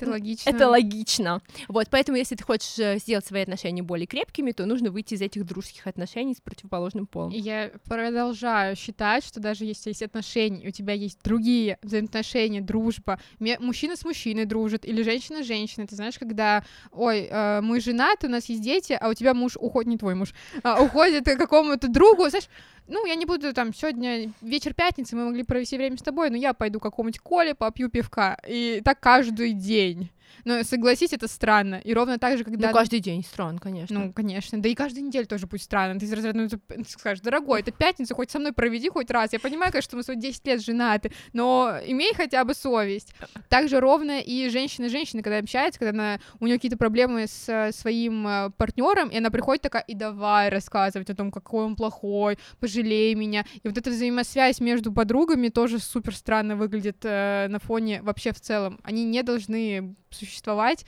Это 0.03 0.11
логично. 0.11 0.51
это 0.51 0.69
логично. 0.69 1.43
Вот, 1.69 1.89
поэтому, 1.91 2.19
если 2.19 2.37
ты 2.37 2.45
хочешь 2.45 2.79
э, 2.79 2.99
сделать 2.99 3.27
свои 3.27 3.43
отношения 3.43 3.83
более 3.83 4.07
крепкими, 4.07 4.53
то 4.53 4.67
нужно 4.67 4.91
выйти 4.91 5.15
из 5.15 5.23
этих 5.23 5.45
дружеских 5.45 5.87
отношений 5.87 6.35
с 6.35 6.41
противоположным 6.41 7.07
полом. 7.07 7.31
Я 7.31 7.71
продолжаю 7.85 8.77
считать, 8.77 9.25
что 9.25 9.41
даже 9.41 9.65
если 9.65 9.91
есть 9.91 10.03
отношения, 10.03 10.69
у 10.69 10.71
тебя 10.71 10.95
есть 10.95 11.19
другие 11.23 11.79
взаимоотношения, 11.83 12.61
дружба, 12.61 13.21
мужчина 13.39 13.97
с 13.97 14.05
мужчиной 14.05 14.45
дружит 14.45 14.85
или 14.85 15.03
женщина 15.03 15.43
с 15.43 15.47
женщиной, 15.47 15.87
ты 15.87 15.97
знаешь, 15.97 16.19
когда, 16.19 16.65
ой, 16.93 17.29
э, 17.31 17.61
мы 17.61 17.81
женаты, 17.81 18.27
у 18.27 18.31
нас 18.31 18.47
есть 18.47 18.63
дети, 18.63 18.97
а 19.01 19.09
у 19.09 19.15
тебя 19.15 19.35
муж 19.35 19.57
уходит, 19.57 19.89
не 19.89 19.99
твой 19.99 20.15
муж, 20.15 20.33
а, 20.63 20.83
уходит 20.83 21.25
к 21.25 21.37
какому-то 21.37 21.89
другу, 21.89 22.29
знаешь, 22.29 22.49
ну, 22.87 23.07
я 23.07 23.14
не 23.14 23.25
буду 23.25 23.53
там 23.55 23.73
сегодня 23.73 24.31
вечер 24.41 24.75
пятницы, 24.75 25.17
мы 25.17 25.26
могли 25.26 25.43
провести 25.43 25.76
время 25.76 25.97
с 25.97 26.03
тобой, 26.03 26.31
но 26.31 26.37
я 26.37 26.53
пойду 26.53 26.81
к 26.81 26.83
какому-нибудь 26.83 27.21
Коле, 27.21 27.55
попью 27.55 27.88
пивка, 27.88 28.38
и 28.47 28.83
так 28.85 29.00
каждый 29.00 29.53
день. 29.53 30.11
Но 30.45 30.62
согласись, 30.62 31.12
это 31.12 31.29
странно. 31.29 31.76
И 31.76 31.95
ровно 31.95 32.19
так 32.19 32.38
же, 32.38 32.45
когда... 32.45 32.69
Ну, 32.69 32.75
каждый 32.75 33.00
день 33.00 33.25
странно, 33.25 33.59
конечно. 33.59 33.99
Ну, 33.99 34.12
конечно. 34.12 34.61
Да 34.61 34.69
и 34.69 34.75
каждую 34.75 35.05
неделю 35.07 35.26
тоже 35.26 35.47
будет 35.47 35.62
странно. 35.62 35.99
Ты 35.99 36.07
из 36.07 36.12
разряда, 36.12 36.38
ну, 36.38 36.49
ты 36.49 36.59
скажешь, 36.88 37.23
дорогой, 37.23 37.61
это 37.61 37.73
пятница, 37.73 38.14
хоть 38.14 38.31
со 38.31 38.38
мной 38.38 38.53
проведи 38.53 38.88
хоть 38.88 39.11
раз. 39.11 39.33
Я 39.33 39.41
понимаю, 39.41 39.73
конечно, 39.73 39.88
что 39.91 39.97
мы 39.97 40.03
с 40.03 40.07
тобой 40.07 40.21
10 40.21 40.47
лет 40.47 40.62
женаты, 40.62 41.12
но 41.33 41.79
имей 41.87 42.14
хотя 42.14 42.45
бы 42.45 42.55
совесть. 42.55 43.14
Также 43.49 43.81
ровно 43.81 44.21
и 44.21 44.49
женщина-женщина, 44.49 45.23
когда 45.23 45.38
общается, 45.38 45.79
когда 45.81 45.91
она, 45.91 46.21
у 46.41 46.47
нее 46.47 46.57
какие-то 46.57 46.76
проблемы 46.76 47.26
с 47.26 47.49
э, 47.49 47.73
своим 47.73 48.53
партнером, 48.57 49.09
и 49.09 49.17
она 49.17 49.31
приходит 49.31 49.62
такая, 49.62 49.83
и 49.83 49.95
давай 49.95 50.49
рассказывать 50.49 51.11
о 51.11 51.14
том, 51.14 51.31
какой 51.31 51.64
он 51.64 51.76
плохой, 51.76 52.38
пожалей 52.61 53.14
меня. 53.14 53.45
И 53.62 53.69
вот 53.69 53.79
эта 53.79 53.91
взаимосвязь 53.91 54.61
между 54.61 54.93
подругами 54.93 55.49
тоже 55.49 55.79
супер 55.79 56.14
странно 56.14 56.57
выглядит 56.57 56.99
э, 57.03 57.47
на 57.49 57.59
фоне 57.59 58.03
вообще 58.03 58.33
в 58.33 58.41
целом. 58.41 58.81
Они 58.83 59.05
не 59.05 59.23
должны 59.23 59.95
существовать 60.11 60.24
существовать 60.25 60.85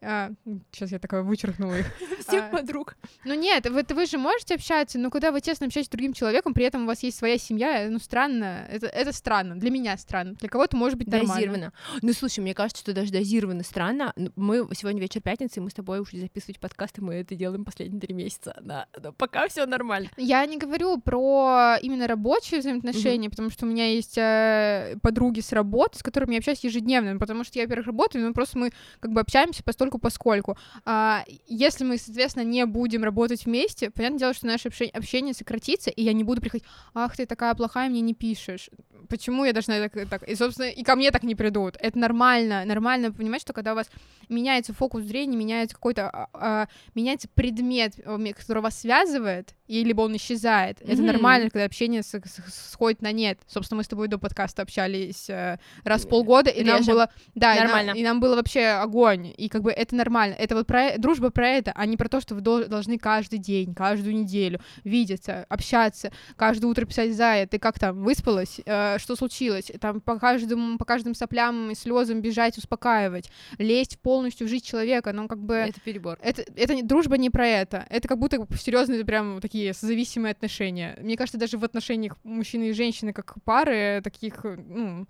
сейчас 0.00 0.92
я 0.92 0.98
такая 0.98 1.22
вычеркнула 1.22 1.78
их. 1.78 1.86
Всех 2.26 2.44
а, 2.44 2.48
подруг. 2.56 2.96
Ну 3.24 3.34
нет, 3.34 3.68
вы, 3.68 3.84
вы 3.88 4.06
же 4.06 4.18
можете 4.18 4.54
общаться, 4.54 4.98
но 4.98 5.10
когда 5.10 5.32
вы 5.32 5.40
тесно 5.40 5.66
общаетесь 5.66 5.88
с 5.88 5.90
другим 5.90 6.12
человеком, 6.12 6.54
при 6.54 6.64
этом 6.64 6.84
у 6.84 6.86
вас 6.86 7.02
есть 7.02 7.18
своя 7.18 7.38
семья, 7.38 7.88
ну 7.90 7.98
странно, 7.98 8.66
это, 8.70 8.86
это 8.86 9.12
странно, 9.12 9.56
для 9.56 9.70
меня 9.70 9.96
странно, 9.96 10.34
для 10.34 10.48
кого-то 10.48 10.76
может 10.76 10.98
быть 10.98 11.08
нормально. 11.08 11.34
Дозировано. 11.34 11.72
Ну, 12.02 12.12
слушай, 12.12 12.40
мне 12.40 12.54
кажется, 12.54 12.82
что 12.82 12.92
даже 12.92 13.10
дозировано 13.10 13.64
странно. 13.64 14.12
Ну, 14.16 14.30
Мы 14.36 14.68
сегодня 14.74 15.00
вечер 15.00 15.20
пятницы, 15.20 15.58
и 15.58 15.62
мы 15.62 15.70
с 15.70 15.74
тобой 15.74 16.00
ушли 16.00 16.20
записывать 16.20 16.60
подкасты, 16.60 17.02
мы 17.02 17.14
это 17.14 17.34
делаем 17.34 17.64
последние 17.64 18.00
три 18.00 18.14
месяца. 18.14 18.56
Да, 18.60 18.86
да, 18.96 19.12
пока 19.12 19.48
все 19.48 19.66
нормально. 19.66 20.08
Я 20.16 20.44
не 20.46 20.58
говорю 20.58 20.98
про 21.00 21.76
именно 21.80 22.06
рабочие 22.06 22.60
взаимоотношения, 22.60 23.30
потому 23.30 23.50
что 23.50 23.66
у 23.66 23.68
меня 23.68 23.86
есть 23.86 24.16
э, 24.18 24.96
подруги 25.02 25.40
с 25.40 25.52
работы, 25.52 25.98
с 25.98 26.02
которыми 26.02 26.32
я 26.32 26.38
общаюсь 26.38 26.64
ежедневно, 26.64 27.18
потому 27.18 27.44
что 27.44 27.58
я, 27.58 27.64
во-первых, 27.64 27.86
работаю, 27.86 28.26
но 28.26 28.32
просто 28.32 28.58
мы 28.58 28.72
как 29.00 29.12
бы 29.12 29.20
общаемся 29.20 29.64
постольку 29.64 29.85
поскольку. 29.98 30.56
А, 30.84 31.24
если 31.46 31.84
мы, 31.84 31.96
соответственно, 31.98 32.44
не 32.44 32.66
будем 32.66 33.04
работать 33.04 33.46
вместе, 33.46 33.90
понятное 33.90 34.18
дело, 34.18 34.34
что 34.34 34.46
наше 34.46 34.68
обще- 34.68 34.90
общение 34.92 35.34
сократится, 35.34 35.90
и 35.90 36.02
я 36.02 36.12
не 36.12 36.24
буду 36.24 36.40
приходить, 36.40 36.66
ах, 36.94 37.16
ты 37.16 37.26
такая 37.26 37.54
плохая, 37.54 37.88
мне 37.88 38.00
не 38.00 38.14
пишешь. 38.14 38.70
Почему 39.08 39.44
я 39.44 39.52
должна 39.52 39.78
так, 39.88 40.08
так? 40.08 40.22
И, 40.28 40.34
собственно, 40.34 40.66
и 40.68 40.82
ко 40.82 40.96
мне 40.96 41.10
так 41.12 41.22
не 41.22 41.34
придут. 41.36 41.76
Это 41.80 41.96
нормально. 41.98 42.64
Нормально 42.64 43.12
понимать, 43.12 43.40
что 43.40 43.52
когда 43.52 43.72
у 43.72 43.76
вас 43.76 43.88
меняется 44.28 44.74
фокус 44.74 45.04
зрения, 45.04 45.36
меняется 45.36 45.76
какой-то, 45.76 46.10
а, 46.10 46.28
а, 46.32 46.68
меняется 46.96 47.28
предмет, 47.32 47.94
ме- 48.04 48.32
который 48.34 48.62
вас 48.62 48.80
связывает, 48.80 49.54
и 49.68 49.84
либо 49.84 50.00
он 50.02 50.16
исчезает. 50.16 50.80
Это 50.82 50.96
Мгм. 50.96 51.06
нормально, 51.06 51.50
когда 51.50 51.64
общение 51.66 52.02
с- 52.02 52.14
с- 52.18 52.70
сходит 52.72 53.00
на 53.02 53.12
нет. 53.12 53.38
Собственно, 53.46 53.76
мы 53.78 53.84
с 53.84 53.88
тобой 53.88 54.08
до 54.08 54.18
подкаста 54.18 54.62
общались 54.62 55.30
э, 55.30 55.58
раз 55.84 56.04
в 56.04 56.08
полгода, 56.08 56.50
и 56.50 56.64
нам 56.64 56.78
Реже. 56.78 56.90
было... 56.92 57.08
Да, 57.36 57.54
и 57.54 57.58
нам- 57.58 57.66
Нормально. 57.68 57.90
И 57.92 58.02
нам, 58.02 58.18
было 58.20 58.34
вообще 58.34 58.66
огонь. 58.66 59.32
И 59.36 59.48
как 59.48 59.62
бы 59.62 59.70
это 59.76 59.94
нормально. 59.94 60.34
Это 60.34 60.54
вот 60.54 60.66
про... 60.66 60.98
дружба 60.98 61.30
про 61.30 61.48
это, 61.48 61.72
а 61.74 61.86
не 61.86 61.96
про 61.96 62.08
то, 62.08 62.20
что 62.20 62.34
вы 62.34 62.40
дол- 62.40 62.66
должны 62.66 62.98
каждый 62.98 63.38
день, 63.38 63.74
каждую 63.74 64.14
неделю 64.14 64.60
видеться, 64.84 65.44
общаться, 65.48 66.12
каждое 66.36 66.66
утро 66.66 66.86
писать 66.86 67.14
«Зая, 67.14 67.46
ты 67.46 67.58
как 67.58 67.78
там, 67.78 68.02
выспалась? 68.02 68.60
Э, 68.64 68.98
что 68.98 69.16
случилось?» 69.16 69.70
Там 69.80 70.00
по 70.00 70.18
каждому, 70.18 70.78
по 70.78 70.84
каждым 70.84 71.14
соплям 71.14 71.70
и 71.70 71.74
слезам 71.74 72.20
бежать, 72.20 72.58
успокаивать, 72.58 73.30
лезть 73.58 73.98
полностью 74.00 74.46
в 74.46 74.50
жизнь 74.50 74.64
человека, 74.64 75.12
ну 75.12 75.28
как 75.28 75.38
бы... 75.38 75.54
Это 75.54 75.80
перебор. 75.80 76.18
Это, 76.22 76.44
это 76.56 76.74
не- 76.74 76.82
дружба 76.82 77.16
не 77.18 77.30
про 77.30 77.46
это. 77.46 77.86
Это 77.90 78.08
как 78.08 78.18
будто 78.18 78.46
серьезные 78.58 79.04
прям 79.04 79.40
такие 79.40 79.72
зависимые 79.72 80.32
отношения. 80.32 80.98
Мне 81.00 81.16
кажется, 81.16 81.38
даже 81.38 81.58
в 81.58 81.64
отношениях 81.64 82.16
мужчины 82.24 82.70
и 82.70 82.72
женщины 82.72 83.12
как 83.12 83.34
пары 83.44 84.00
таких, 84.02 84.44
ну, 84.44 85.06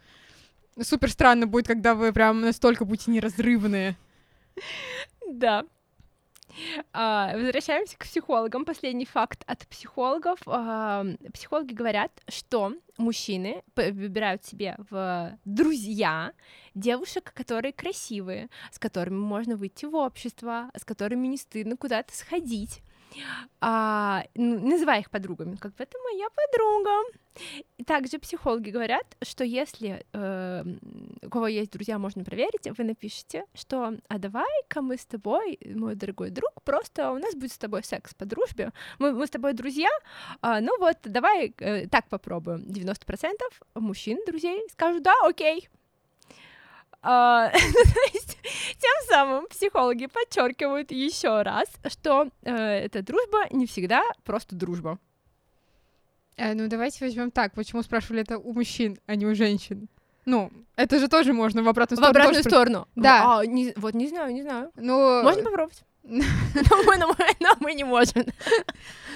супер 0.81 1.11
странно 1.11 1.47
будет, 1.47 1.67
когда 1.67 1.95
вы 1.95 2.13
прям 2.13 2.41
настолько 2.41 2.85
будете 2.85 3.11
неразрывные. 3.11 3.97
Да. 5.29 5.65
А, 6.93 7.37
возвращаемся 7.37 7.99
к 7.99 8.05
психологам. 8.05 8.65
Последний 8.65 9.05
факт 9.05 9.43
от 9.47 9.67
психологов. 9.67 10.39
А, 10.47 11.05
психологи 11.33 11.75
говорят, 11.75 12.13
что 12.29 12.73
мужчины 12.97 13.63
выбирают 13.75 14.45
себе 14.45 14.77
в 14.91 15.39
друзья 15.45 16.33
девушек, 16.75 17.33
которые 17.35 17.73
красивые, 17.73 18.49
с 18.71 18.79
которыми 18.79 19.19
можно 19.19 19.57
выйти 19.57 19.85
в 19.85 19.95
общество, 19.95 20.71
с 20.77 20.85
которыми 20.85 21.27
не 21.27 21.37
стыдно 21.37 21.77
куда-то 21.77 22.17
сходить. 22.17 22.83
А, 23.61 24.25
ну, 24.35 24.61
называй 24.61 25.01
их 25.01 25.11
подругами, 25.11 25.57
как 25.57 25.75
бы 25.75 25.85
это 25.85 25.99
моя 26.11 26.27
подруга. 26.31 26.91
И 27.79 27.85
также 27.85 28.19
психологи 28.19 28.71
говорят, 28.71 29.17
что 29.23 29.45
если 29.45 30.05
э, 30.13 30.65
у 31.23 31.29
кого 31.29 31.49
есть 31.49 31.71
друзья, 31.71 31.99
можно 31.99 32.25
проверить, 32.25 32.67
вы 32.79 32.85
напишите, 32.85 33.45
что 33.55 33.93
а 34.09 34.19
давай-ка 34.19 34.81
мы 34.81 34.97
с 34.97 35.05
тобой, 35.05 35.59
мой 35.65 35.95
дорогой 35.95 36.31
друг, 36.31 36.63
просто 36.65 37.11
у 37.13 37.19
нас 37.19 37.35
будет 37.35 37.53
с 37.53 37.59
тобой 37.59 37.85
секс 37.85 38.15
по 38.15 38.25
дружбе, 38.25 38.73
мы, 38.99 39.13
мы 39.13 39.27
с 39.27 39.31
тобой 39.31 39.53
друзья, 39.53 39.91
а, 40.41 40.61
ну 40.61 40.79
вот 40.79 40.97
давай 41.03 41.55
э, 41.59 41.89
так 41.89 42.09
попробуем. 42.09 42.65
90% 42.67 43.33
мужчин, 43.75 44.19
друзей 44.27 44.63
скажут, 44.71 45.03
да, 45.03 45.15
окей. 45.23 45.69
Есть 48.15 48.26
Тем 48.79 49.09
самым 49.09 49.47
психологи 49.49 50.07
подчеркивают 50.07 50.91
еще 50.93 51.43
раз, 51.43 51.69
что 51.89 52.29
э, 52.43 52.55
эта 52.55 53.03
дружба 53.03 53.47
не 53.51 53.67
всегда 53.67 54.03
просто 54.25 54.55
дружба. 54.57 54.99
Э, 56.37 56.55
ну, 56.55 56.69
давайте 56.69 57.05
возьмем 57.05 57.31
так. 57.31 57.55
Почему 57.55 57.83
спрашивали 57.83 58.23
это 58.23 58.39
у 58.39 58.53
мужчин, 58.53 58.99
а 59.07 59.15
не 59.17 59.27
у 59.27 59.35
женщин? 59.35 59.89
Ну, 60.27 60.51
это 60.77 60.99
же 60.99 61.09
тоже 61.09 61.33
можно 61.33 61.63
в 61.63 61.69
обратную 61.69 61.97
В 61.97 62.01
сторону. 62.01 62.11
обратную 62.11 62.43
тоже 62.43 62.55
сторону. 62.55 62.89
Да. 62.97 63.39
А, 63.39 63.47
не- 63.47 63.73
вот 63.77 63.95
не 63.95 64.09
знаю, 64.09 64.33
не 64.35 64.43
знаю. 64.43 64.71
Ну, 64.77 65.23
Можно 65.23 65.45
попробовать. 65.45 65.83
Но 66.07 66.83
мы, 66.85 66.97
но 66.99 67.09
мы- 67.09 67.35
но 67.41 67.49
мы 67.61 67.75
не 67.75 67.85
можем. 67.85 68.25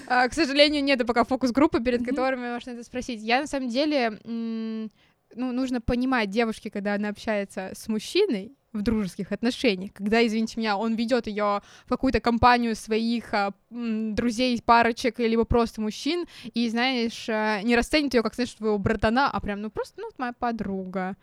а, 0.06 0.28
к 0.28 0.32
сожалению, 0.34 0.82
нет 0.82 1.04
пока 1.06 1.24
фокус-группы, 1.24 1.80
перед 1.80 2.04
которыми 2.04 2.52
можно 2.52 2.70
это 2.70 2.82
спросить. 2.84 3.20
Я, 3.22 3.40
на 3.40 3.46
самом 3.46 3.68
деле, 3.68 4.18
ну, 4.24 5.52
нужно 5.52 5.80
понимать 5.80 6.30
девушке, 6.30 6.70
когда 6.70 6.94
она 6.94 7.08
общается 7.10 7.70
с 7.74 7.86
мужчиной 7.88 8.52
в 8.72 8.82
дружеских 8.82 9.32
отношениях, 9.32 9.92
когда, 9.92 10.24
извините 10.26 10.58
меня, 10.60 10.76
он 10.76 10.94
ведет 10.94 11.26
ее 11.26 11.60
в 11.86 11.88
какую-то 11.88 12.20
компанию 12.20 12.76
своих 12.76 13.34
а, 13.34 13.52
м, 13.70 14.14
друзей, 14.14 14.60
парочек, 14.64 15.18
либо 15.18 15.44
просто 15.44 15.80
мужчин, 15.80 16.26
и, 16.54 16.68
знаешь, 16.68 17.26
а, 17.28 17.62
не 17.62 17.74
расценит 17.76 18.14
ее 18.14 18.22
как, 18.22 18.34
знаешь, 18.34 18.52
твоего 18.54 18.78
братана, 18.78 19.28
а 19.30 19.40
прям, 19.40 19.60
ну, 19.60 19.70
просто, 19.70 20.00
ну, 20.00 20.08
моя 20.18 20.32
подруга. 20.32 21.16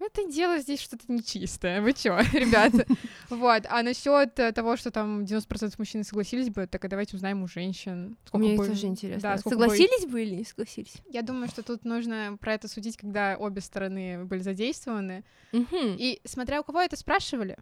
Это 0.00 0.26
дело 0.30 0.58
здесь 0.58 0.80
что-то 0.80 1.04
нечистое. 1.08 1.80
Вы 1.80 1.92
чё, 1.92 2.18
ребята? 2.32 2.86
Вот. 3.30 3.64
А 3.70 3.82
насчет 3.82 4.38
э, 4.38 4.52
того, 4.52 4.76
что 4.76 4.90
там 4.90 5.24
90% 5.24 5.74
мужчин 5.78 6.04
согласились 6.04 6.50
бы, 6.50 6.66
так 6.66 6.84
и 6.84 6.88
давайте 6.88 7.16
узнаем 7.16 7.42
у 7.42 7.48
женщин. 7.48 8.16
Мне 8.32 8.56
бы- 8.56 8.66
тоже 8.66 8.86
интересно. 8.86 9.22
Да, 9.22 9.36
бы- 9.36 9.50
Согласились 9.50 10.06
бы 10.06 10.22
или 10.22 10.34
не 10.34 10.44
согласились? 10.44 10.94
Я 11.08 11.22
думаю, 11.22 11.48
что 11.48 11.62
тут 11.62 11.84
нужно 11.84 12.36
про 12.40 12.54
это 12.54 12.68
судить, 12.68 12.96
когда 12.96 13.36
обе 13.38 13.60
стороны 13.60 14.24
были 14.24 14.40
задействованы. 14.40 15.24
И 15.52 16.20
смотря 16.24 16.60
у 16.60 16.64
кого 16.64 16.80
это 16.80 16.96
спрашивали. 16.96 17.56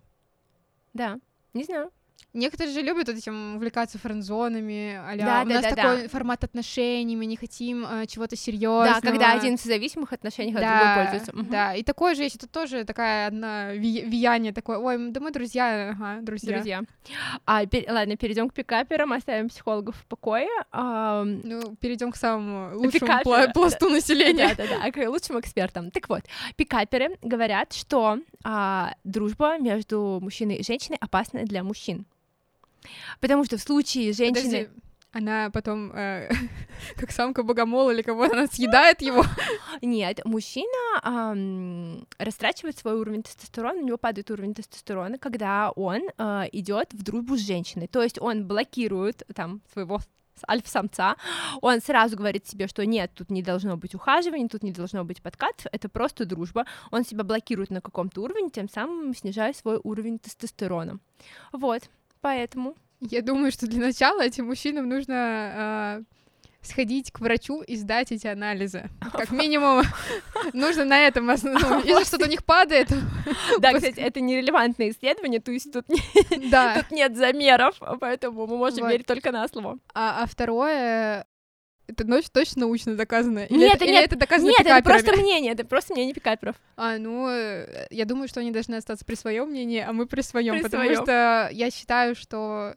Да, 0.95 1.21
не 1.55 1.65
знаю. 1.65 1.91
Некоторые 2.35 2.73
же 2.73 2.81
любят 2.83 3.09
вот 3.09 3.17
этим 3.17 3.57
увлекаться 3.57 3.99
френдзонами, 3.99 4.95
а 4.97 5.17
Да, 5.17 5.43
у 5.43 5.49
да, 5.49 5.55
нас 5.55 5.63
да, 5.65 5.71
такой 5.75 6.03
да. 6.03 6.09
формат 6.09 6.45
отношений, 6.45 7.15
мы 7.17 7.27
не 7.27 7.37
хотим 7.37 7.85
э, 7.85 8.07
чего-то 8.07 8.37
серьезного. 8.37 9.01
Да, 9.01 9.01
когда 9.01 9.33
один 9.33 9.59
в 9.59 9.63
зависимых 9.63 10.13
отношениях 10.13 10.57
от 10.57 10.63
другой 10.63 10.97
пользуется. 10.97 11.33
Да, 11.51 11.75
и 11.75 11.83
такое 11.83 12.15
же 12.15 12.23
есть, 12.23 12.37
это 12.37 12.47
тоже 12.49 12.85
такая 12.85 13.27
одна 13.29 13.71
влияние 13.75 14.53
такое, 14.53 14.79
ой, 14.79 15.11
да 15.11 15.21
мы 15.21 15.31
друзья, 15.31 15.91
ага, 15.91 16.21
друзья. 16.23 16.55
Друзья. 16.55 16.83
А, 17.45 17.65
пер- 17.67 17.91
ладно, 17.93 18.17
перейдем 18.17 18.49
к 18.49 18.55
пикаперам, 18.55 19.13
оставим 19.13 19.49
психологов 19.49 19.97
в 19.97 20.07
покое. 20.07 20.49
Ам, 20.71 21.41
Ну, 21.45 21.77
перейдем 21.77 22.13
к 22.13 22.17
самому 22.17 22.79
лучшему 22.79 23.11
пла- 23.25 23.47
да. 23.47 23.53
пласту 23.53 23.91
населения. 23.91 24.55
Да, 24.57 24.65
да, 24.67 24.79
да, 24.85 24.91
к 24.91 25.09
лучшим 25.09 25.39
экспертам. 25.39 25.91
Так 25.91 26.09
вот, 26.09 26.23
пикаперы 26.57 27.19
говорят, 27.23 27.73
что 27.75 28.19
а, 28.45 28.95
дружба 29.05 29.59
между 29.59 30.19
мужчиной 30.23 30.57
и 30.57 30.65
женщиной 30.65 30.97
опасна 31.01 31.45
для 31.45 31.63
мужчин. 31.63 32.07
Потому 33.21 33.45
что 33.45 33.57
в 33.57 33.61
случае 33.61 34.13
женщины... 34.13 34.67
Подожди, 34.67 34.69
она 35.13 35.51
потом, 35.51 35.93
э, 35.93 36.31
как 36.97 37.11
самка 37.13 37.43
богомола 37.43 37.91
или 37.91 38.03
кого 38.03 38.25
она 38.25 38.47
съедает 38.47 39.03
его. 39.03 39.25
Нет, 39.83 40.25
мужчина 40.25 41.01
ам, 41.03 42.07
растрачивает 42.19 42.79
свой 42.79 42.95
уровень 42.95 43.23
тестостерона, 43.23 43.81
у 43.81 43.85
него 43.85 43.99
падает 43.99 44.31
уровень 44.31 44.55
тестостерона, 44.55 45.19
когда 45.19 45.71
он 45.73 46.01
идет 46.53 46.95
в 46.95 47.03
дружбу 47.03 47.37
с 47.37 47.41
женщиной. 47.41 47.89
То 47.89 48.03
есть 48.03 48.19
он 48.21 48.47
блокирует 48.47 49.23
там 49.35 49.61
своего 49.73 50.01
альфа-самца, 50.49 51.17
он 51.61 51.81
сразу 51.81 52.17
говорит 52.17 52.47
себе, 52.47 52.67
что 52.67 52.85
нет, 52.87 53.13
тут 53.15 53.31
не 53.31 53.43
должно 53.43 53.77
быть 53.77 53.95
ухаживания, 53.95 54.49
тут 54.49 54.63
не 54.63 54.73
должно 54.73 55.05
быть 55.05 55.23
подкатов, 55.23 55.67
это 55.73 55.89
просто 55.89 56.25
дружба. 56.25 56.67
Он 56.91 57.05
себя 57.05 57.25
блокирует 57.25 57.71
на 57.71 57.81
каком-то 57.81 58.23
уровне, 58.23 58.51
тем 58.51 58.69
самым 58.69 59.15
снижая 59.15 59.53
свой 59.53 59.79
уровень 59.83 60.19
тестостерона. 60.19 60.99
Вот, 61.53 61.83
поэтому... 62.23 62.75
Я 63.01 63.21
думаю, 63.21 63.53
что 63.53 63.67
для 63.67 63.81
начала 63.81 64.23
этим 64.23 64.47
мужчинам 64.47 64.89
нужно 64.89 65.15
а, 65.17 66.03
сходить 66.63 67.11
к 67.11 67.21
врачу 67.21 67.61
и 67.63 67.77
сдать 67.77 68.13
эти 68.13 68.27
анализы. 68.29 68.89
Как 69.13 69.31
минимум, 69.33 69.83
нужно 70.53 70.85
на 70.85 71.01
этом 71.01 71.29
основном. 71.29 71.83
Если 71.85 72.05
что-то 72.05 72.27
у 72.27 72.29
них 72.29 72.45
падает, 72.45 72.89
Да, 73.59 73.73
кстати, 73.75 73.99
это 74.01 74.21
нерелевантное 74.21 74.91
исследование, 74.91 75.41
то 75.41 75.51
есть 75.51 75.73
тут, 75.73 75.85
нет 76.91 77.17
замеров, 77.17 77.81
поэтому 78.01 78.47
мы 78.47 78.57
можем 78.57 78.89
верить 78.89 79.07
только 79.07 79.33
на 79.33 79.47
слово. 79.49 79.79
А, 79.95 80.23
а 80.23 80.27
второе, 80.27 81.27
это 81.87 82.05
ночь 82.07 82.27
точно 82.33 82.63
научно 82.63 82.95
доказано? 82.97 83.41
Или 83.41 83.59
Нет, 83.59 83.75
это, 83.77 83.85
нет, 83.87 83.95
или 83.95 84.05
это 84.05 84.17
доказано 84.17 84.49
Нет, 84.49 84.61
это 84.61 84.69
пикаперами? 84.71 85.03
просто 85.03 85.21
мнение, 85.21 85.53
это 85.53 85.65
просто 85.65 85.93
мнение 85.95 86.15
пикаперов. 86.15 86.57
А, 86.77 86.99
ну, 86.99 87.29
э, 87.29 87.87
я 87.91 88.05
думаю, 88.05 88.29
что 88.29 88.41
они 88.41 88.51
должны 88.51 88.77
остаться 88.77 89.05
при 89.05 89.15
своем 89.15 89.49
мнении, 89.51 89.81
а 89.81 89.93
мы 89.93 90.07
при 90.07 90.21
своем, 90.23 90.55
При 90.55 90.63
потому 90.63 90.85
своём. 90.85 91.03
что 91.05 91.49
я 91.53 91.71
считаю, 91.71 92.15
что 92.15 92.75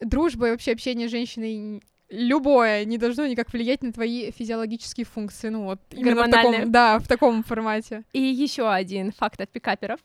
дружба 0.00 0.48
и 0.48 0.50
вообще 0.52 0.72
общение 0.72 1.08
с 1.08 1.10
женщиной 1.10 1.82
любое 2.08 2.84
не 2.84 2.98
должно 2.98 3.26
никак 3.26 3.52
влиять 3.52 3.82
на 3.82 3.92
твои 3.92 4.30
физиологические 4.32 5.04
функции, 5.06 5.48
ну 5.48 5.64
вот 5.64 5.80
именно 5.92 6.12
в 6.12 6.14
Гормональные. 6.16 6.52
таком, 6.58 6.72
да, 6.72 6.98
в 6.98 7.06
таком 7.06 7.44
формате. 7.44 8.02
И 8.12 8.20
еще 8.20 8.68
один 8.70 9.12
факт 9.12 9.40
от 9.40 9.50
пикаперов. 9.50 10.00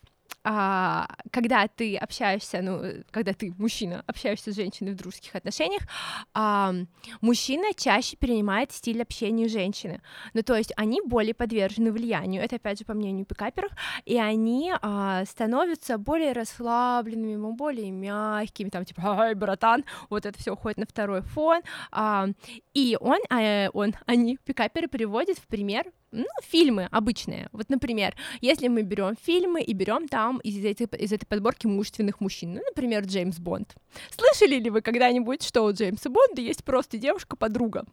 А, 0.48 1.08
когда 1.32 1.66
ты 1.66 1.96
общаешься, 1.96 2.62
ну, 2.62 3.02
когда 3.10 3.32
ты, 3.32 3.52
мужчина, 3.58 4.04
общаешься 4.06 4.52
с 4.52 4.54
женщиной 4.54 4.92
в 4.92 4.96
дружеских 4.96 5.34
отношениях, 5.34 5.82
а, 6.34 6.72
мужчина 7.20 7.74
чаще 7.74 8.16
перенимает 8.16 8.70
стиль 8.70 9.02
общения 9.02 9.48
женщины. 9.48 10.00
Ну, 10.34 10.42
то 10.44 10.54
есть 10.54 10.72
они 10.76 11.00
более 11.04 11.34
подвержены 11.34 11.90
влиянию, 11.90 12.44
это 12.44 12.56
опять 12.56 12.78
же 12.78 12.84
по 12.84 12.94
мнению 12.94 13.26
пикаперов, 13.26 13.72
и 14.04 14.18
они 14.18 14.72
а, 14.80 15.24
становятся 15.24 15.98
более 15.98 16.30
расслабленными, 16.32 17.52
более 17.52 17.90
мягкими, 17.90 18.68
там, 18.68 18.84
типа, 18.84 19.02
ай, 19.04 19.34
братан, 19.34 19.84
вот 20.10 20.26
это 20.26 20.38
все 20.38 20.52
уходит 20.52 20.78
на 20.78 20.86
второй 20.86 21.22
фон. 21.22 21.62
А, 21.90 22.28
и 22.72 22.96
он, 23.00 23.18
а, 23.30 23.68
он, 23.72 23.94
они, 24.06 24.38
пикаперы, 24.44 24.86
приводят 24.86 25.38
в 25.38 25.46
пример 25.48 25.90
ну, 26.12 26.26
фильмы 26.42 26.88
обычные. 26.90 27.48
Вот, 27.52 27.68
например, 27.68 28.14
если 28.40 28.68
мы 28.68 28.82
берем 28.82 29.16
фильмы 29.20 29.62
и 29.62 29.72
берем 29.72 30.08
там 30.08 30.38
из 30.38 30.64
этой, 30.64 30.86
из 30.98 31.12
этой 31.12 31.26
подборки 31.26 31.66
мужественных 31.66 32.20
мужчин, 32.20 32.54
ну, 32.54 32.62
например, 32.66 33.04
Джеймс 33.04 33.38
Бонд. 33.38 33.74
Слышали 34.10 34.58
ли 34.60 34.70
вы 34.70 34.80
когда-нибудь, 34.80 35.42
что 35.42 35.62
у 35.62 35.72
Джеймса 35.72 36.08
Бонда 36.08 36.40
есть 36.40 36.64
просто 36.64 36.98
девушка-подруга? 36.98 37.84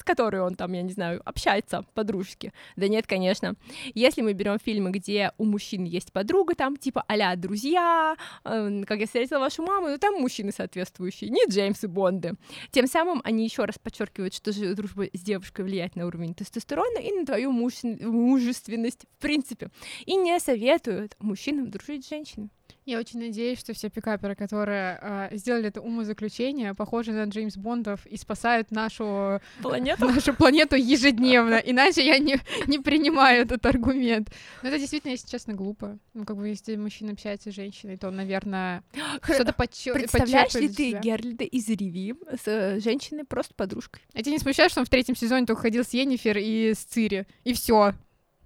С 0.00 0.02
которой 0.02 0.40
он 0.40 0.54
там, 0.54 0.72
я 0.72 0.80
не 0.80 0.92
знаю, 0.92 1.20
общается 1.26 1.84
по-дружески. 1.92 2.54
Да 2.76 2.88
нет, 2.88 3.06
конечно. 3.06 3.54
Если 3.92 4.22
мы 4.22 4.32
берем 4.32 4.58
фильмы, 4.58 4.90
где 4.92 5.32
у 5.36 5.44
мужчин 5.44 5.84
есть 5.84 6.10
подруга, 6.10 6.54
там 6.54 6.78
типа 6.78 7.04
а 7.06 7.36
друзья, 7.36 8.16
э, 8.44 8.82
как 8.86 9.00
я 9.00 9.06
встретила 9.06 9.40
вашу 9.40 9.62
маму, 9.62 9.88
ну 9.88 9.98
там 9.98 10.14
мужчины 10.14 10.52
соответствующие, 10.52 11.28
не 11.28 11.46
Джеймсы 11.50 11.86
Бонды. 11.86 12.36
Тем 12.70 12.86
самым 12.86 13.20
они 13.24 13.44
еще 13.44 13.66
раз 13.66 13.78
подчеркивают, 13.78 14.32
что 14.32 14.52
же 14.52 14.74
дружба 14.74 15.04
с 15.12 15.20
девушкой 15.20 15.66
влияет 15.66 15.96
на 15.96 16.06
уровень 16.06 16.34
тестостерона 16.34 16.98
и 16.98 17.12
на 17.12 17.26
твою 17.26 17.52
мужествен- 17.52 18.02
мужественность 18.06 19.04
в 19.18 19.22
принципе. 19.22 19.68
И 20.06 20.16
не 20.16 20.40
советуют 20.40 21.14
мужчинам 21.18 21.70
дружить 21.70 22.06
с 22.06 22.08
женщинами. 22.08 22.48
Я 22.86 22.98
очень 22.98 23.20
надеюсь, 23.20 23.58
что 23.58 23.72
все 23.72 23.90
пикаперы, 23.90 24.34
которые 24.34 24.98
а, 25.00 25.28
сделали 25.32 25.68
это 25.68 25.80
умозаключение, 25.80 26.74
похожи 26.74 27.12
на 27.12 27.24
Джеймс 27.24 27.56
Бондов 27.56 28.06
и 28.06 28.16
спасают 28.16 28.70
нашу, 28.70 29.40
Планета. 29.62 30.06
нашу 30.06 30.34
планету 30.34 30.76
ежедневно. 30.76 31.54
Иначе 31.64 32.04
я 32.04 32.18
не, 32.18 32.38
не 32.66 32.78
принимаю 32.78 33.42
этот 33.42 33.64
аргумент. 33.66 34.30
Но 34.62 34.68
это 34.68 34.78
действительно, 34.78 35.12
если 35.12 35.28
честно, 35.28 35.54
глупо. 35.54 35.98
Ну, 36.14 36.24
как 36.24 36.36
бы, 36.36 36.48
если 36.48 36.76
мужчина 36.76 37.12
общается 37.12 37.50
с 37.50 37.54
женщиной, 37.54 37.96
то, 37.96 38.10
наверное, 38.10 38.82
что-то 39.22 39.52
подчё- 39.52 39.92
Представляешь 39.94 40.54
ли 40.54 40.68
подчеркивает 40.68 40.76
ты 40.76 40.88
себя. 40.90 41.00
Геральда 41.00 41.44
из 41.44 41.68
Риви 41.68 42.14
с 42.42 42.46
э, 42.46 42.80
женщиной 42.80 43.24
просто 43.24 43.54
подружкой? 43.54 44.02
А 44.14 44.22
тебя 44.22 44.32
не 44.32 44.38
смущает, 44.38 44.70
что 44.70 44.80
он 44.80 44.86
в 44.86 44.90
третьем 44.90 45.16
сезоне 45.16 45.46
только 45.46 45.62
ходил 45.62 45.84
с 45.84 45.90
Йеннифер 45.90 46.38
и 46.38 46.74
с 46.74 46.78
Цири? 46.78 47.26
И 47.44 47.52
все. 47.52 47.94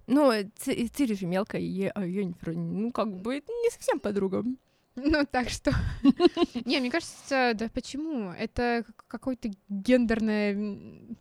Ну, 0.07 0.31
Ци- 0.57 0.87
Цири 0.87 1.15
же 1.15 1.25
мелкая, 1.25 1.61
и 1.61 1.85
а 1.93 2.05
Йеннифер, 2.05 2.53
ну, 2.55 2.91
как 2.91 3.09
бы, 3.21 3.35
не 3.35 3.69
совсем 3.71 3.99
подруга. 3.99 4.43
Ну, 4.97 5.25
так 5.29 5.49
что... 5.49 5.71
Не, 6.65 6.79
мне 6.79 6.89
кажется, 6.89 7.51
да 7.53 7.67
почему? 7.73 8.31
Это 8.31 8.85
как- 8.87 9.03
какое-то 9.07 9.49
гендерное 9.67 10.55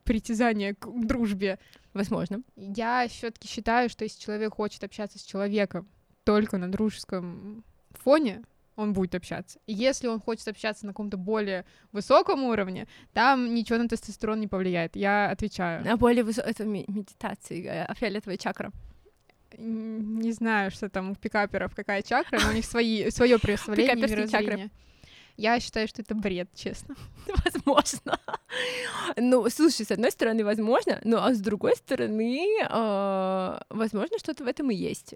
притязание 0.05 0.75
к 0.75 0.87
дружбе. 1.05 1.59
Возможно. 1.93 2.43
Я 2.57 3.07
все 3.09 3.31
таки 3.31 3.49
считаю, 3.49 3.89
что 3.89 4.05
если 4.05 4.21
человек 4.21 4.55
хочет 4.55 4.85
общаться 4.85 5.19
с 5.19 5.23
человеком 5.23 5.89
только 6.23 6.59
на 6.59 6.71
дружеском 6.71 7.65
фоне, 7.91 8.43
он 8.77 8.93
будет 8.93 9.15
общаться. 9.15 9.59
И 9.67 9.73
если 9.73 10.09
он 10.09 10.21
хочет 10.21 10.49
общаться 10.49 10.87
на 10.87 10.93
каком-то 10.93 11.17
более 11.17 11.65
высоком 11.93 12.45
уровне, 12.45 12.87
там 13.13 13.55
ничего 13.55 13.79
на 13.79 13.89
тестостерон 13.89 14.41
не 14.41 14.49
повлияет. 14.49 14.97
Я 14.97 15.31
отвечаю. 15.31 15.85
А 15.91 15.97
более 15.97 16.25
высо... 16.25 16.43
Это 16.43 16.65
медитация, 16.65 17.87
э, 17.89 17.95
фиолетовая 17.95 18.37
чакра. 18.37 18.73
Не 19.57 20.33
знаю, 20.33 20.71
что 20.71 20.89
там 20.89 21.13
у 21.13 21.15
пикаперов, 21.15 21.75
какая 21.75 22.03
чакра, 22.03 22.41
но 22.41 22.51
у 22.51 22.53
них 22.53 22.65
свои, 22.65 23.11
свое 23.11 23.39
представление 23.39 23.97
чакры. 23.97 24.11
мировоззрения. 24.11 24.71
Я 25.37 25.59
считаю, 25.59 25.89
что 25.89 26.03
это 26.03 26.15
бред, 26.15 26.49
честно. 26.55 26.95
Возможно. 27.45 28.21
Ну, 29.17 29.49
слушай, 29.51 29.85
с 29.85 29.91
одной 29.91 30.13
стороны, 30.13 30.45
возможно, 30.45 31.01
ну, 31.03 31.17
а 31.17 31.35
с 31.35 31.41
другой 31.41 31.75
стороны, 31.75 32.47
э, 32.63 33.59
возможно, 33.69 34.19
что-то 34.19 34.45
в 34.45 34.47
этом 34.47 34.71
и 34.71 34.77
есть. 34.77 35.15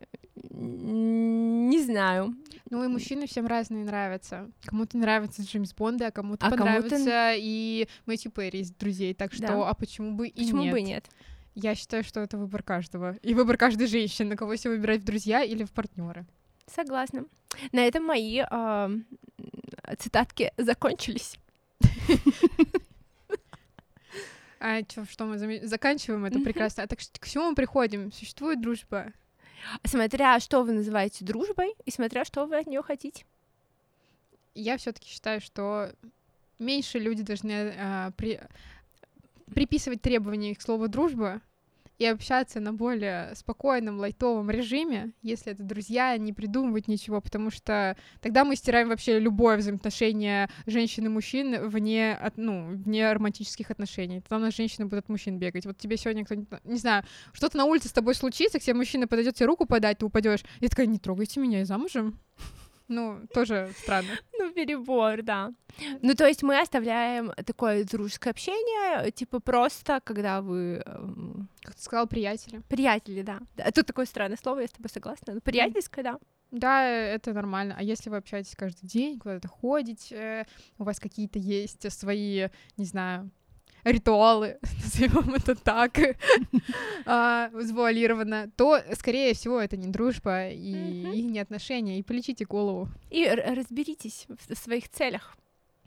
Не 1.68 1.82
знаю. 1.82 2.34
Ну 2.70 2.82
и 2.82 2.88
мужчины 2.88 3.26
всем 3.26 3.46
разные 3.46 3.84
нравятся. 3.84 4.50
Кому-то 4.64 4.96
нравятся 4.96 5.42
Джеймс 5.42 5.74
Бонды, 5.74 6.04
а 6.04 6.10
кому-то 6.10 6.46
А 6.46 6.50
понравится 6.50 6.90
кому-то- 6.96 7.34
и 7.36 7.88
Мэтью 8.06 8.30
Перри 8.32 8.60
из 8.60 8.70
друзей. 8.70 9.12
Так 9.12 9.34
что, 9.34 9.46
Да. 9.48 9.68
а 9.68 9.74
почему 9.74 10.12
бы 10.12 10.28
и 10.28 10.44
Почему 10.44 10.62
нет? 10.62 10.72
бы 10.72 10.80
и 10.80 10.82
нет? 10.82 11.04
Я 11.54 11.74
считаю, 11.74 12.04
что 12.04 12.20
это 12.20 12.38
выбор 12.38 12.62
каждого. 12.62 13.16
И 13.22 13.34
выбор 13.34 13.58
каждой 13.58 13.86
женщины, 13.86 14.34
кого 14.34 14.56
себе 14.56 14.70
выбирать 14.76 15.00
в 15.02 15.04
друзья 15.04 15.42
или 15.42 15.64
в 15.64 15.70
партнеры. 15.72 16.24
Согласна. 16.66 17.26
На 17.72 17.80
этом 17.80 18.04
мои 18.04 18.38
м, 18.50 19.04
цитатки 19.98 20.52
закончились. 20.56 21.38
А 24.60 24.82
чё, 24.82 25.04
что 25.04 25.24
мы 25.26 25.38
заканчиваем 25.66 26.24
это 26.24 26.40
прекрасно. 26.40 26.82
А 26.82 26.86
так 26.86 27.00
что 27.00 27.20
к 27.20 27.28
чему 27.28 27.50
мы 27.50 27.54
приходим? 27.54 28.10
Существует 28.12 28.60
дружба. 28.60 29.12
Смотря 29.84 30.40
что 30.40 30.62
вы 30.62 30.72
называете 30.72 31.24
дружбой, 31.24 31.74
и 31.84 31.90
смотря 31.90 32.24
что 32.24 32.46
вы 32.46 32.58
от 32.58 32.66
нее 32.66 32.82
хотите. 32.82 33.24
Я 34.54 34.76
все-таки 34.76 35.08
считаю, 35.08 35.40
что 35.40 35.92
меньше 36.58 36.98
люди 36.98 37.22
должны 37.22 37.74
а, 37.78 38.10
при- 38.12 38.40
приписывать 39.54 40.02
требования 40.02 40.54
к 40.54 40.62
слову 40.62 40.88
дружба 40.88 41.40
и 41.98 42.04
общаться 42.04 42.60
на 42.60 42.72
более 42.72 43.34
спокойном, 43.34 43.98
лайтовом 43.98 44.50
режиме, 44.50 45.12
если 45.22 45.52
это 45.52 45.62
друзья, 45.62 46.16
не 46.16 46.32
придумывать 46.32 46.86
ничего, 46.88 47.20
потому 47.20 47.50
что 47.50 47.96
тогда 48.20 48.44
мы 48.44 48.56
стираем 48.56 48.88
вообще 48.88 49.18
любое 49.18 49.56
взаимоотношение 49.56 50.48
женщин 50.66 51.06
и 51.06 51.08
мужчин 51.08 51.68
вне, 51.68 52.18
ну, 52.36 52.68
вне 52.68 53.12
романтических 53.12 53.70
отношений. 53.70 54.20
Тогда 54.20 54.36
у 54.36 54.40
нас 54.40 54.54
женщины 54.54 54.86
будут 54.86 55.04
от 55.04 55.08
мужчин 55.08 55.38
бегать. 55.38 55.66
Вот 55.66 55.76
тебе 55.78 55.96
сегодня 55.96 56.24
кто-нибудь, 56.24 56.48
не 56.64 56.78
знаю, 56.78 57.04
что-то 57.32 57.56
на 57.56 57.64
улице 57.64 57.88
с 57.88 57.92
тобой 57.92 58.14
случится, 58.14 58.58
к 58.58 58.62
тебе 58.62 58.74
мужчина 58.74 59.08
подойдет 59.08 59.34
тебе 59.34 59.46
руку 59.46 59.66
подать, 59.66 59.98
ты 59.98 60.06
упадешь. 60.06 60.44
И 60.60 60.68
такая, 60.68 60.86
не 60.86 60.98
трогайте 60.98 61.40
меня, 61.40 61.58
я 61.58 61.64
замужем. 61.64 62.20
Ну, 62.88 63.20
тоже 63.32 63.72
странно. 63.78 64.08
Ну, 64.38 64.52
перебор, 64.52 65.22
да. 65.22 65.52
Ну, 66.00 66.14
то 66.14 66.26
есть 66.26 66.42
мы 66.42 66.60
оставляем 66.60 67.32
такое 67.44 67.84
дружеское 67.84 68.30
общение, 68.30 69.10
типа 69.10 69.40
просто, 69.40 70.00
когда 70.04 70.40
вы 70.42 70.82
эм, 70.86 71.48
Как 71.62 71.74
ты 71.74 71.82
сказал, 71.82 72.06
приятели. 72.06 72.62
приятели, 72.68 73.22
да. 73.22 73.40
Да, 73.56 73.70
Тут 73.70 73.86
такое 73.86 74.06
странное 74.06 74.38
слово, 74.40 74.60
я 74.60 74.66
с 74.68 74.70
тобой 74.70 74.90
согласна. 74.90 75.34
Ну, 75.34 75.40
приятельское, 75.40 76.02
да. 76.02 76.18
Да, 76.50 76.82
это 76.84 77.32
нормально. 77.34 77.74
А 77.76 77.82
если 77.82 78.08
вы 78.10 78.16
общаетесь 78.16 78.54
каждый 78.56 78.86
день, 78.86 79.18
куда-то 79.18 79.48
ходите, 79.48 80.46
у 80.78 80.84
вас 80.84 80.98
какие-то 80.98 81.38
есть 81.38 81.90
свои, 81.92 82.48
не 82.76 82.84
знаю, 82.84 83.30
ритуалы, 83.84 84.58
назовем 84.82 85.34
это 85.34 85.54
так, 85.54 85.98
завуалированно, 87.62 88.50
то, 88.56 88.80
скорее 88.94 89.34
всего, 89.34 89.60
это 89.60 89.76
не 89.76 89.88
дружба 89.88 90.48
и, 90.48 91.22
не 91.22 91.38
отношения. 91.38 91.98
И 91.98 92.02
полечите 92.02 92.44
голову. 92.44 92.88
И 93.10 93.26
разберитесь 93.28 94.26
в 94.28 94.54
своих 94.54 94.88
целях. 94.88 95.36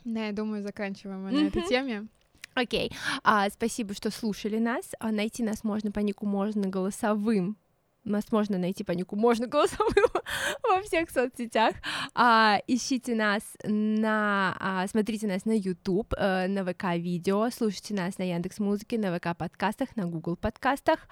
Да, 0.04 0.28
я 0.28 0.32
думаю, 0.32 0.64
заканчиваем 0.64 1.24
мы 1.24 1.32
на 1.32 1.48
этой 1.48 1.62
теме. 1.64 2.08
Окей. 2.54 2.92
А, 3.24 3.50
спасибо, 3.50 3.94
что 3.94 4.12
слушали 4.12 4.58
нас. 4.58 4.94
А, 5.00 5.12
найти 5.12 5.44
нас 5.44 5.64
можно 5.64 5.92
по 5.92 6.00
нику 6.00 6.26
можно 6.26 6.68
голосовым. 6.68 7.58
Нас 8.04 8.32
можно 8.32 8.58
найти 8.58 8.84
по 8.84 8.94
нику 8.94 9.16
можно 9.16 9.48
голосовым 9.48 10.06
во 10.64 10.82
всех 10.82 11.10
соцсетях. 11.10 11.76
А, 12.16 12.60
ищите 12.68 13.16
нас 13.16 13.44
на... 13.64 14.56
а, 14.60 14.88
смотрите 14.88 15.28
нас 15.28 15.46
на 15.46 15.52
YouTube, 15.52 16.14
э, 16.18 16.48
на 16.48 16.64
ВК-видео, 16.66 17.50
слушайте 17.52 17.94
нас 17.94 18.18
на 18.18 18.24
Яндекс 18.24 18.60
Музыке, 18.60 18.98
на 18.98 19.16
ВК-подкастах, 19.16 19.96
на 19.96 20.08
Google 20.08 20.36
подкастах, 20.36 21.08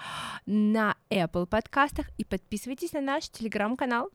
на 0.48 0.96
Apple 1.12 1.46
подкастах 1.46 2.08
и 2.18 2.26
подписывайтесь 2.26 2.94
на 2.94 3.02
наш 3.02 3.30
телеграм-канал. 3.30 4.10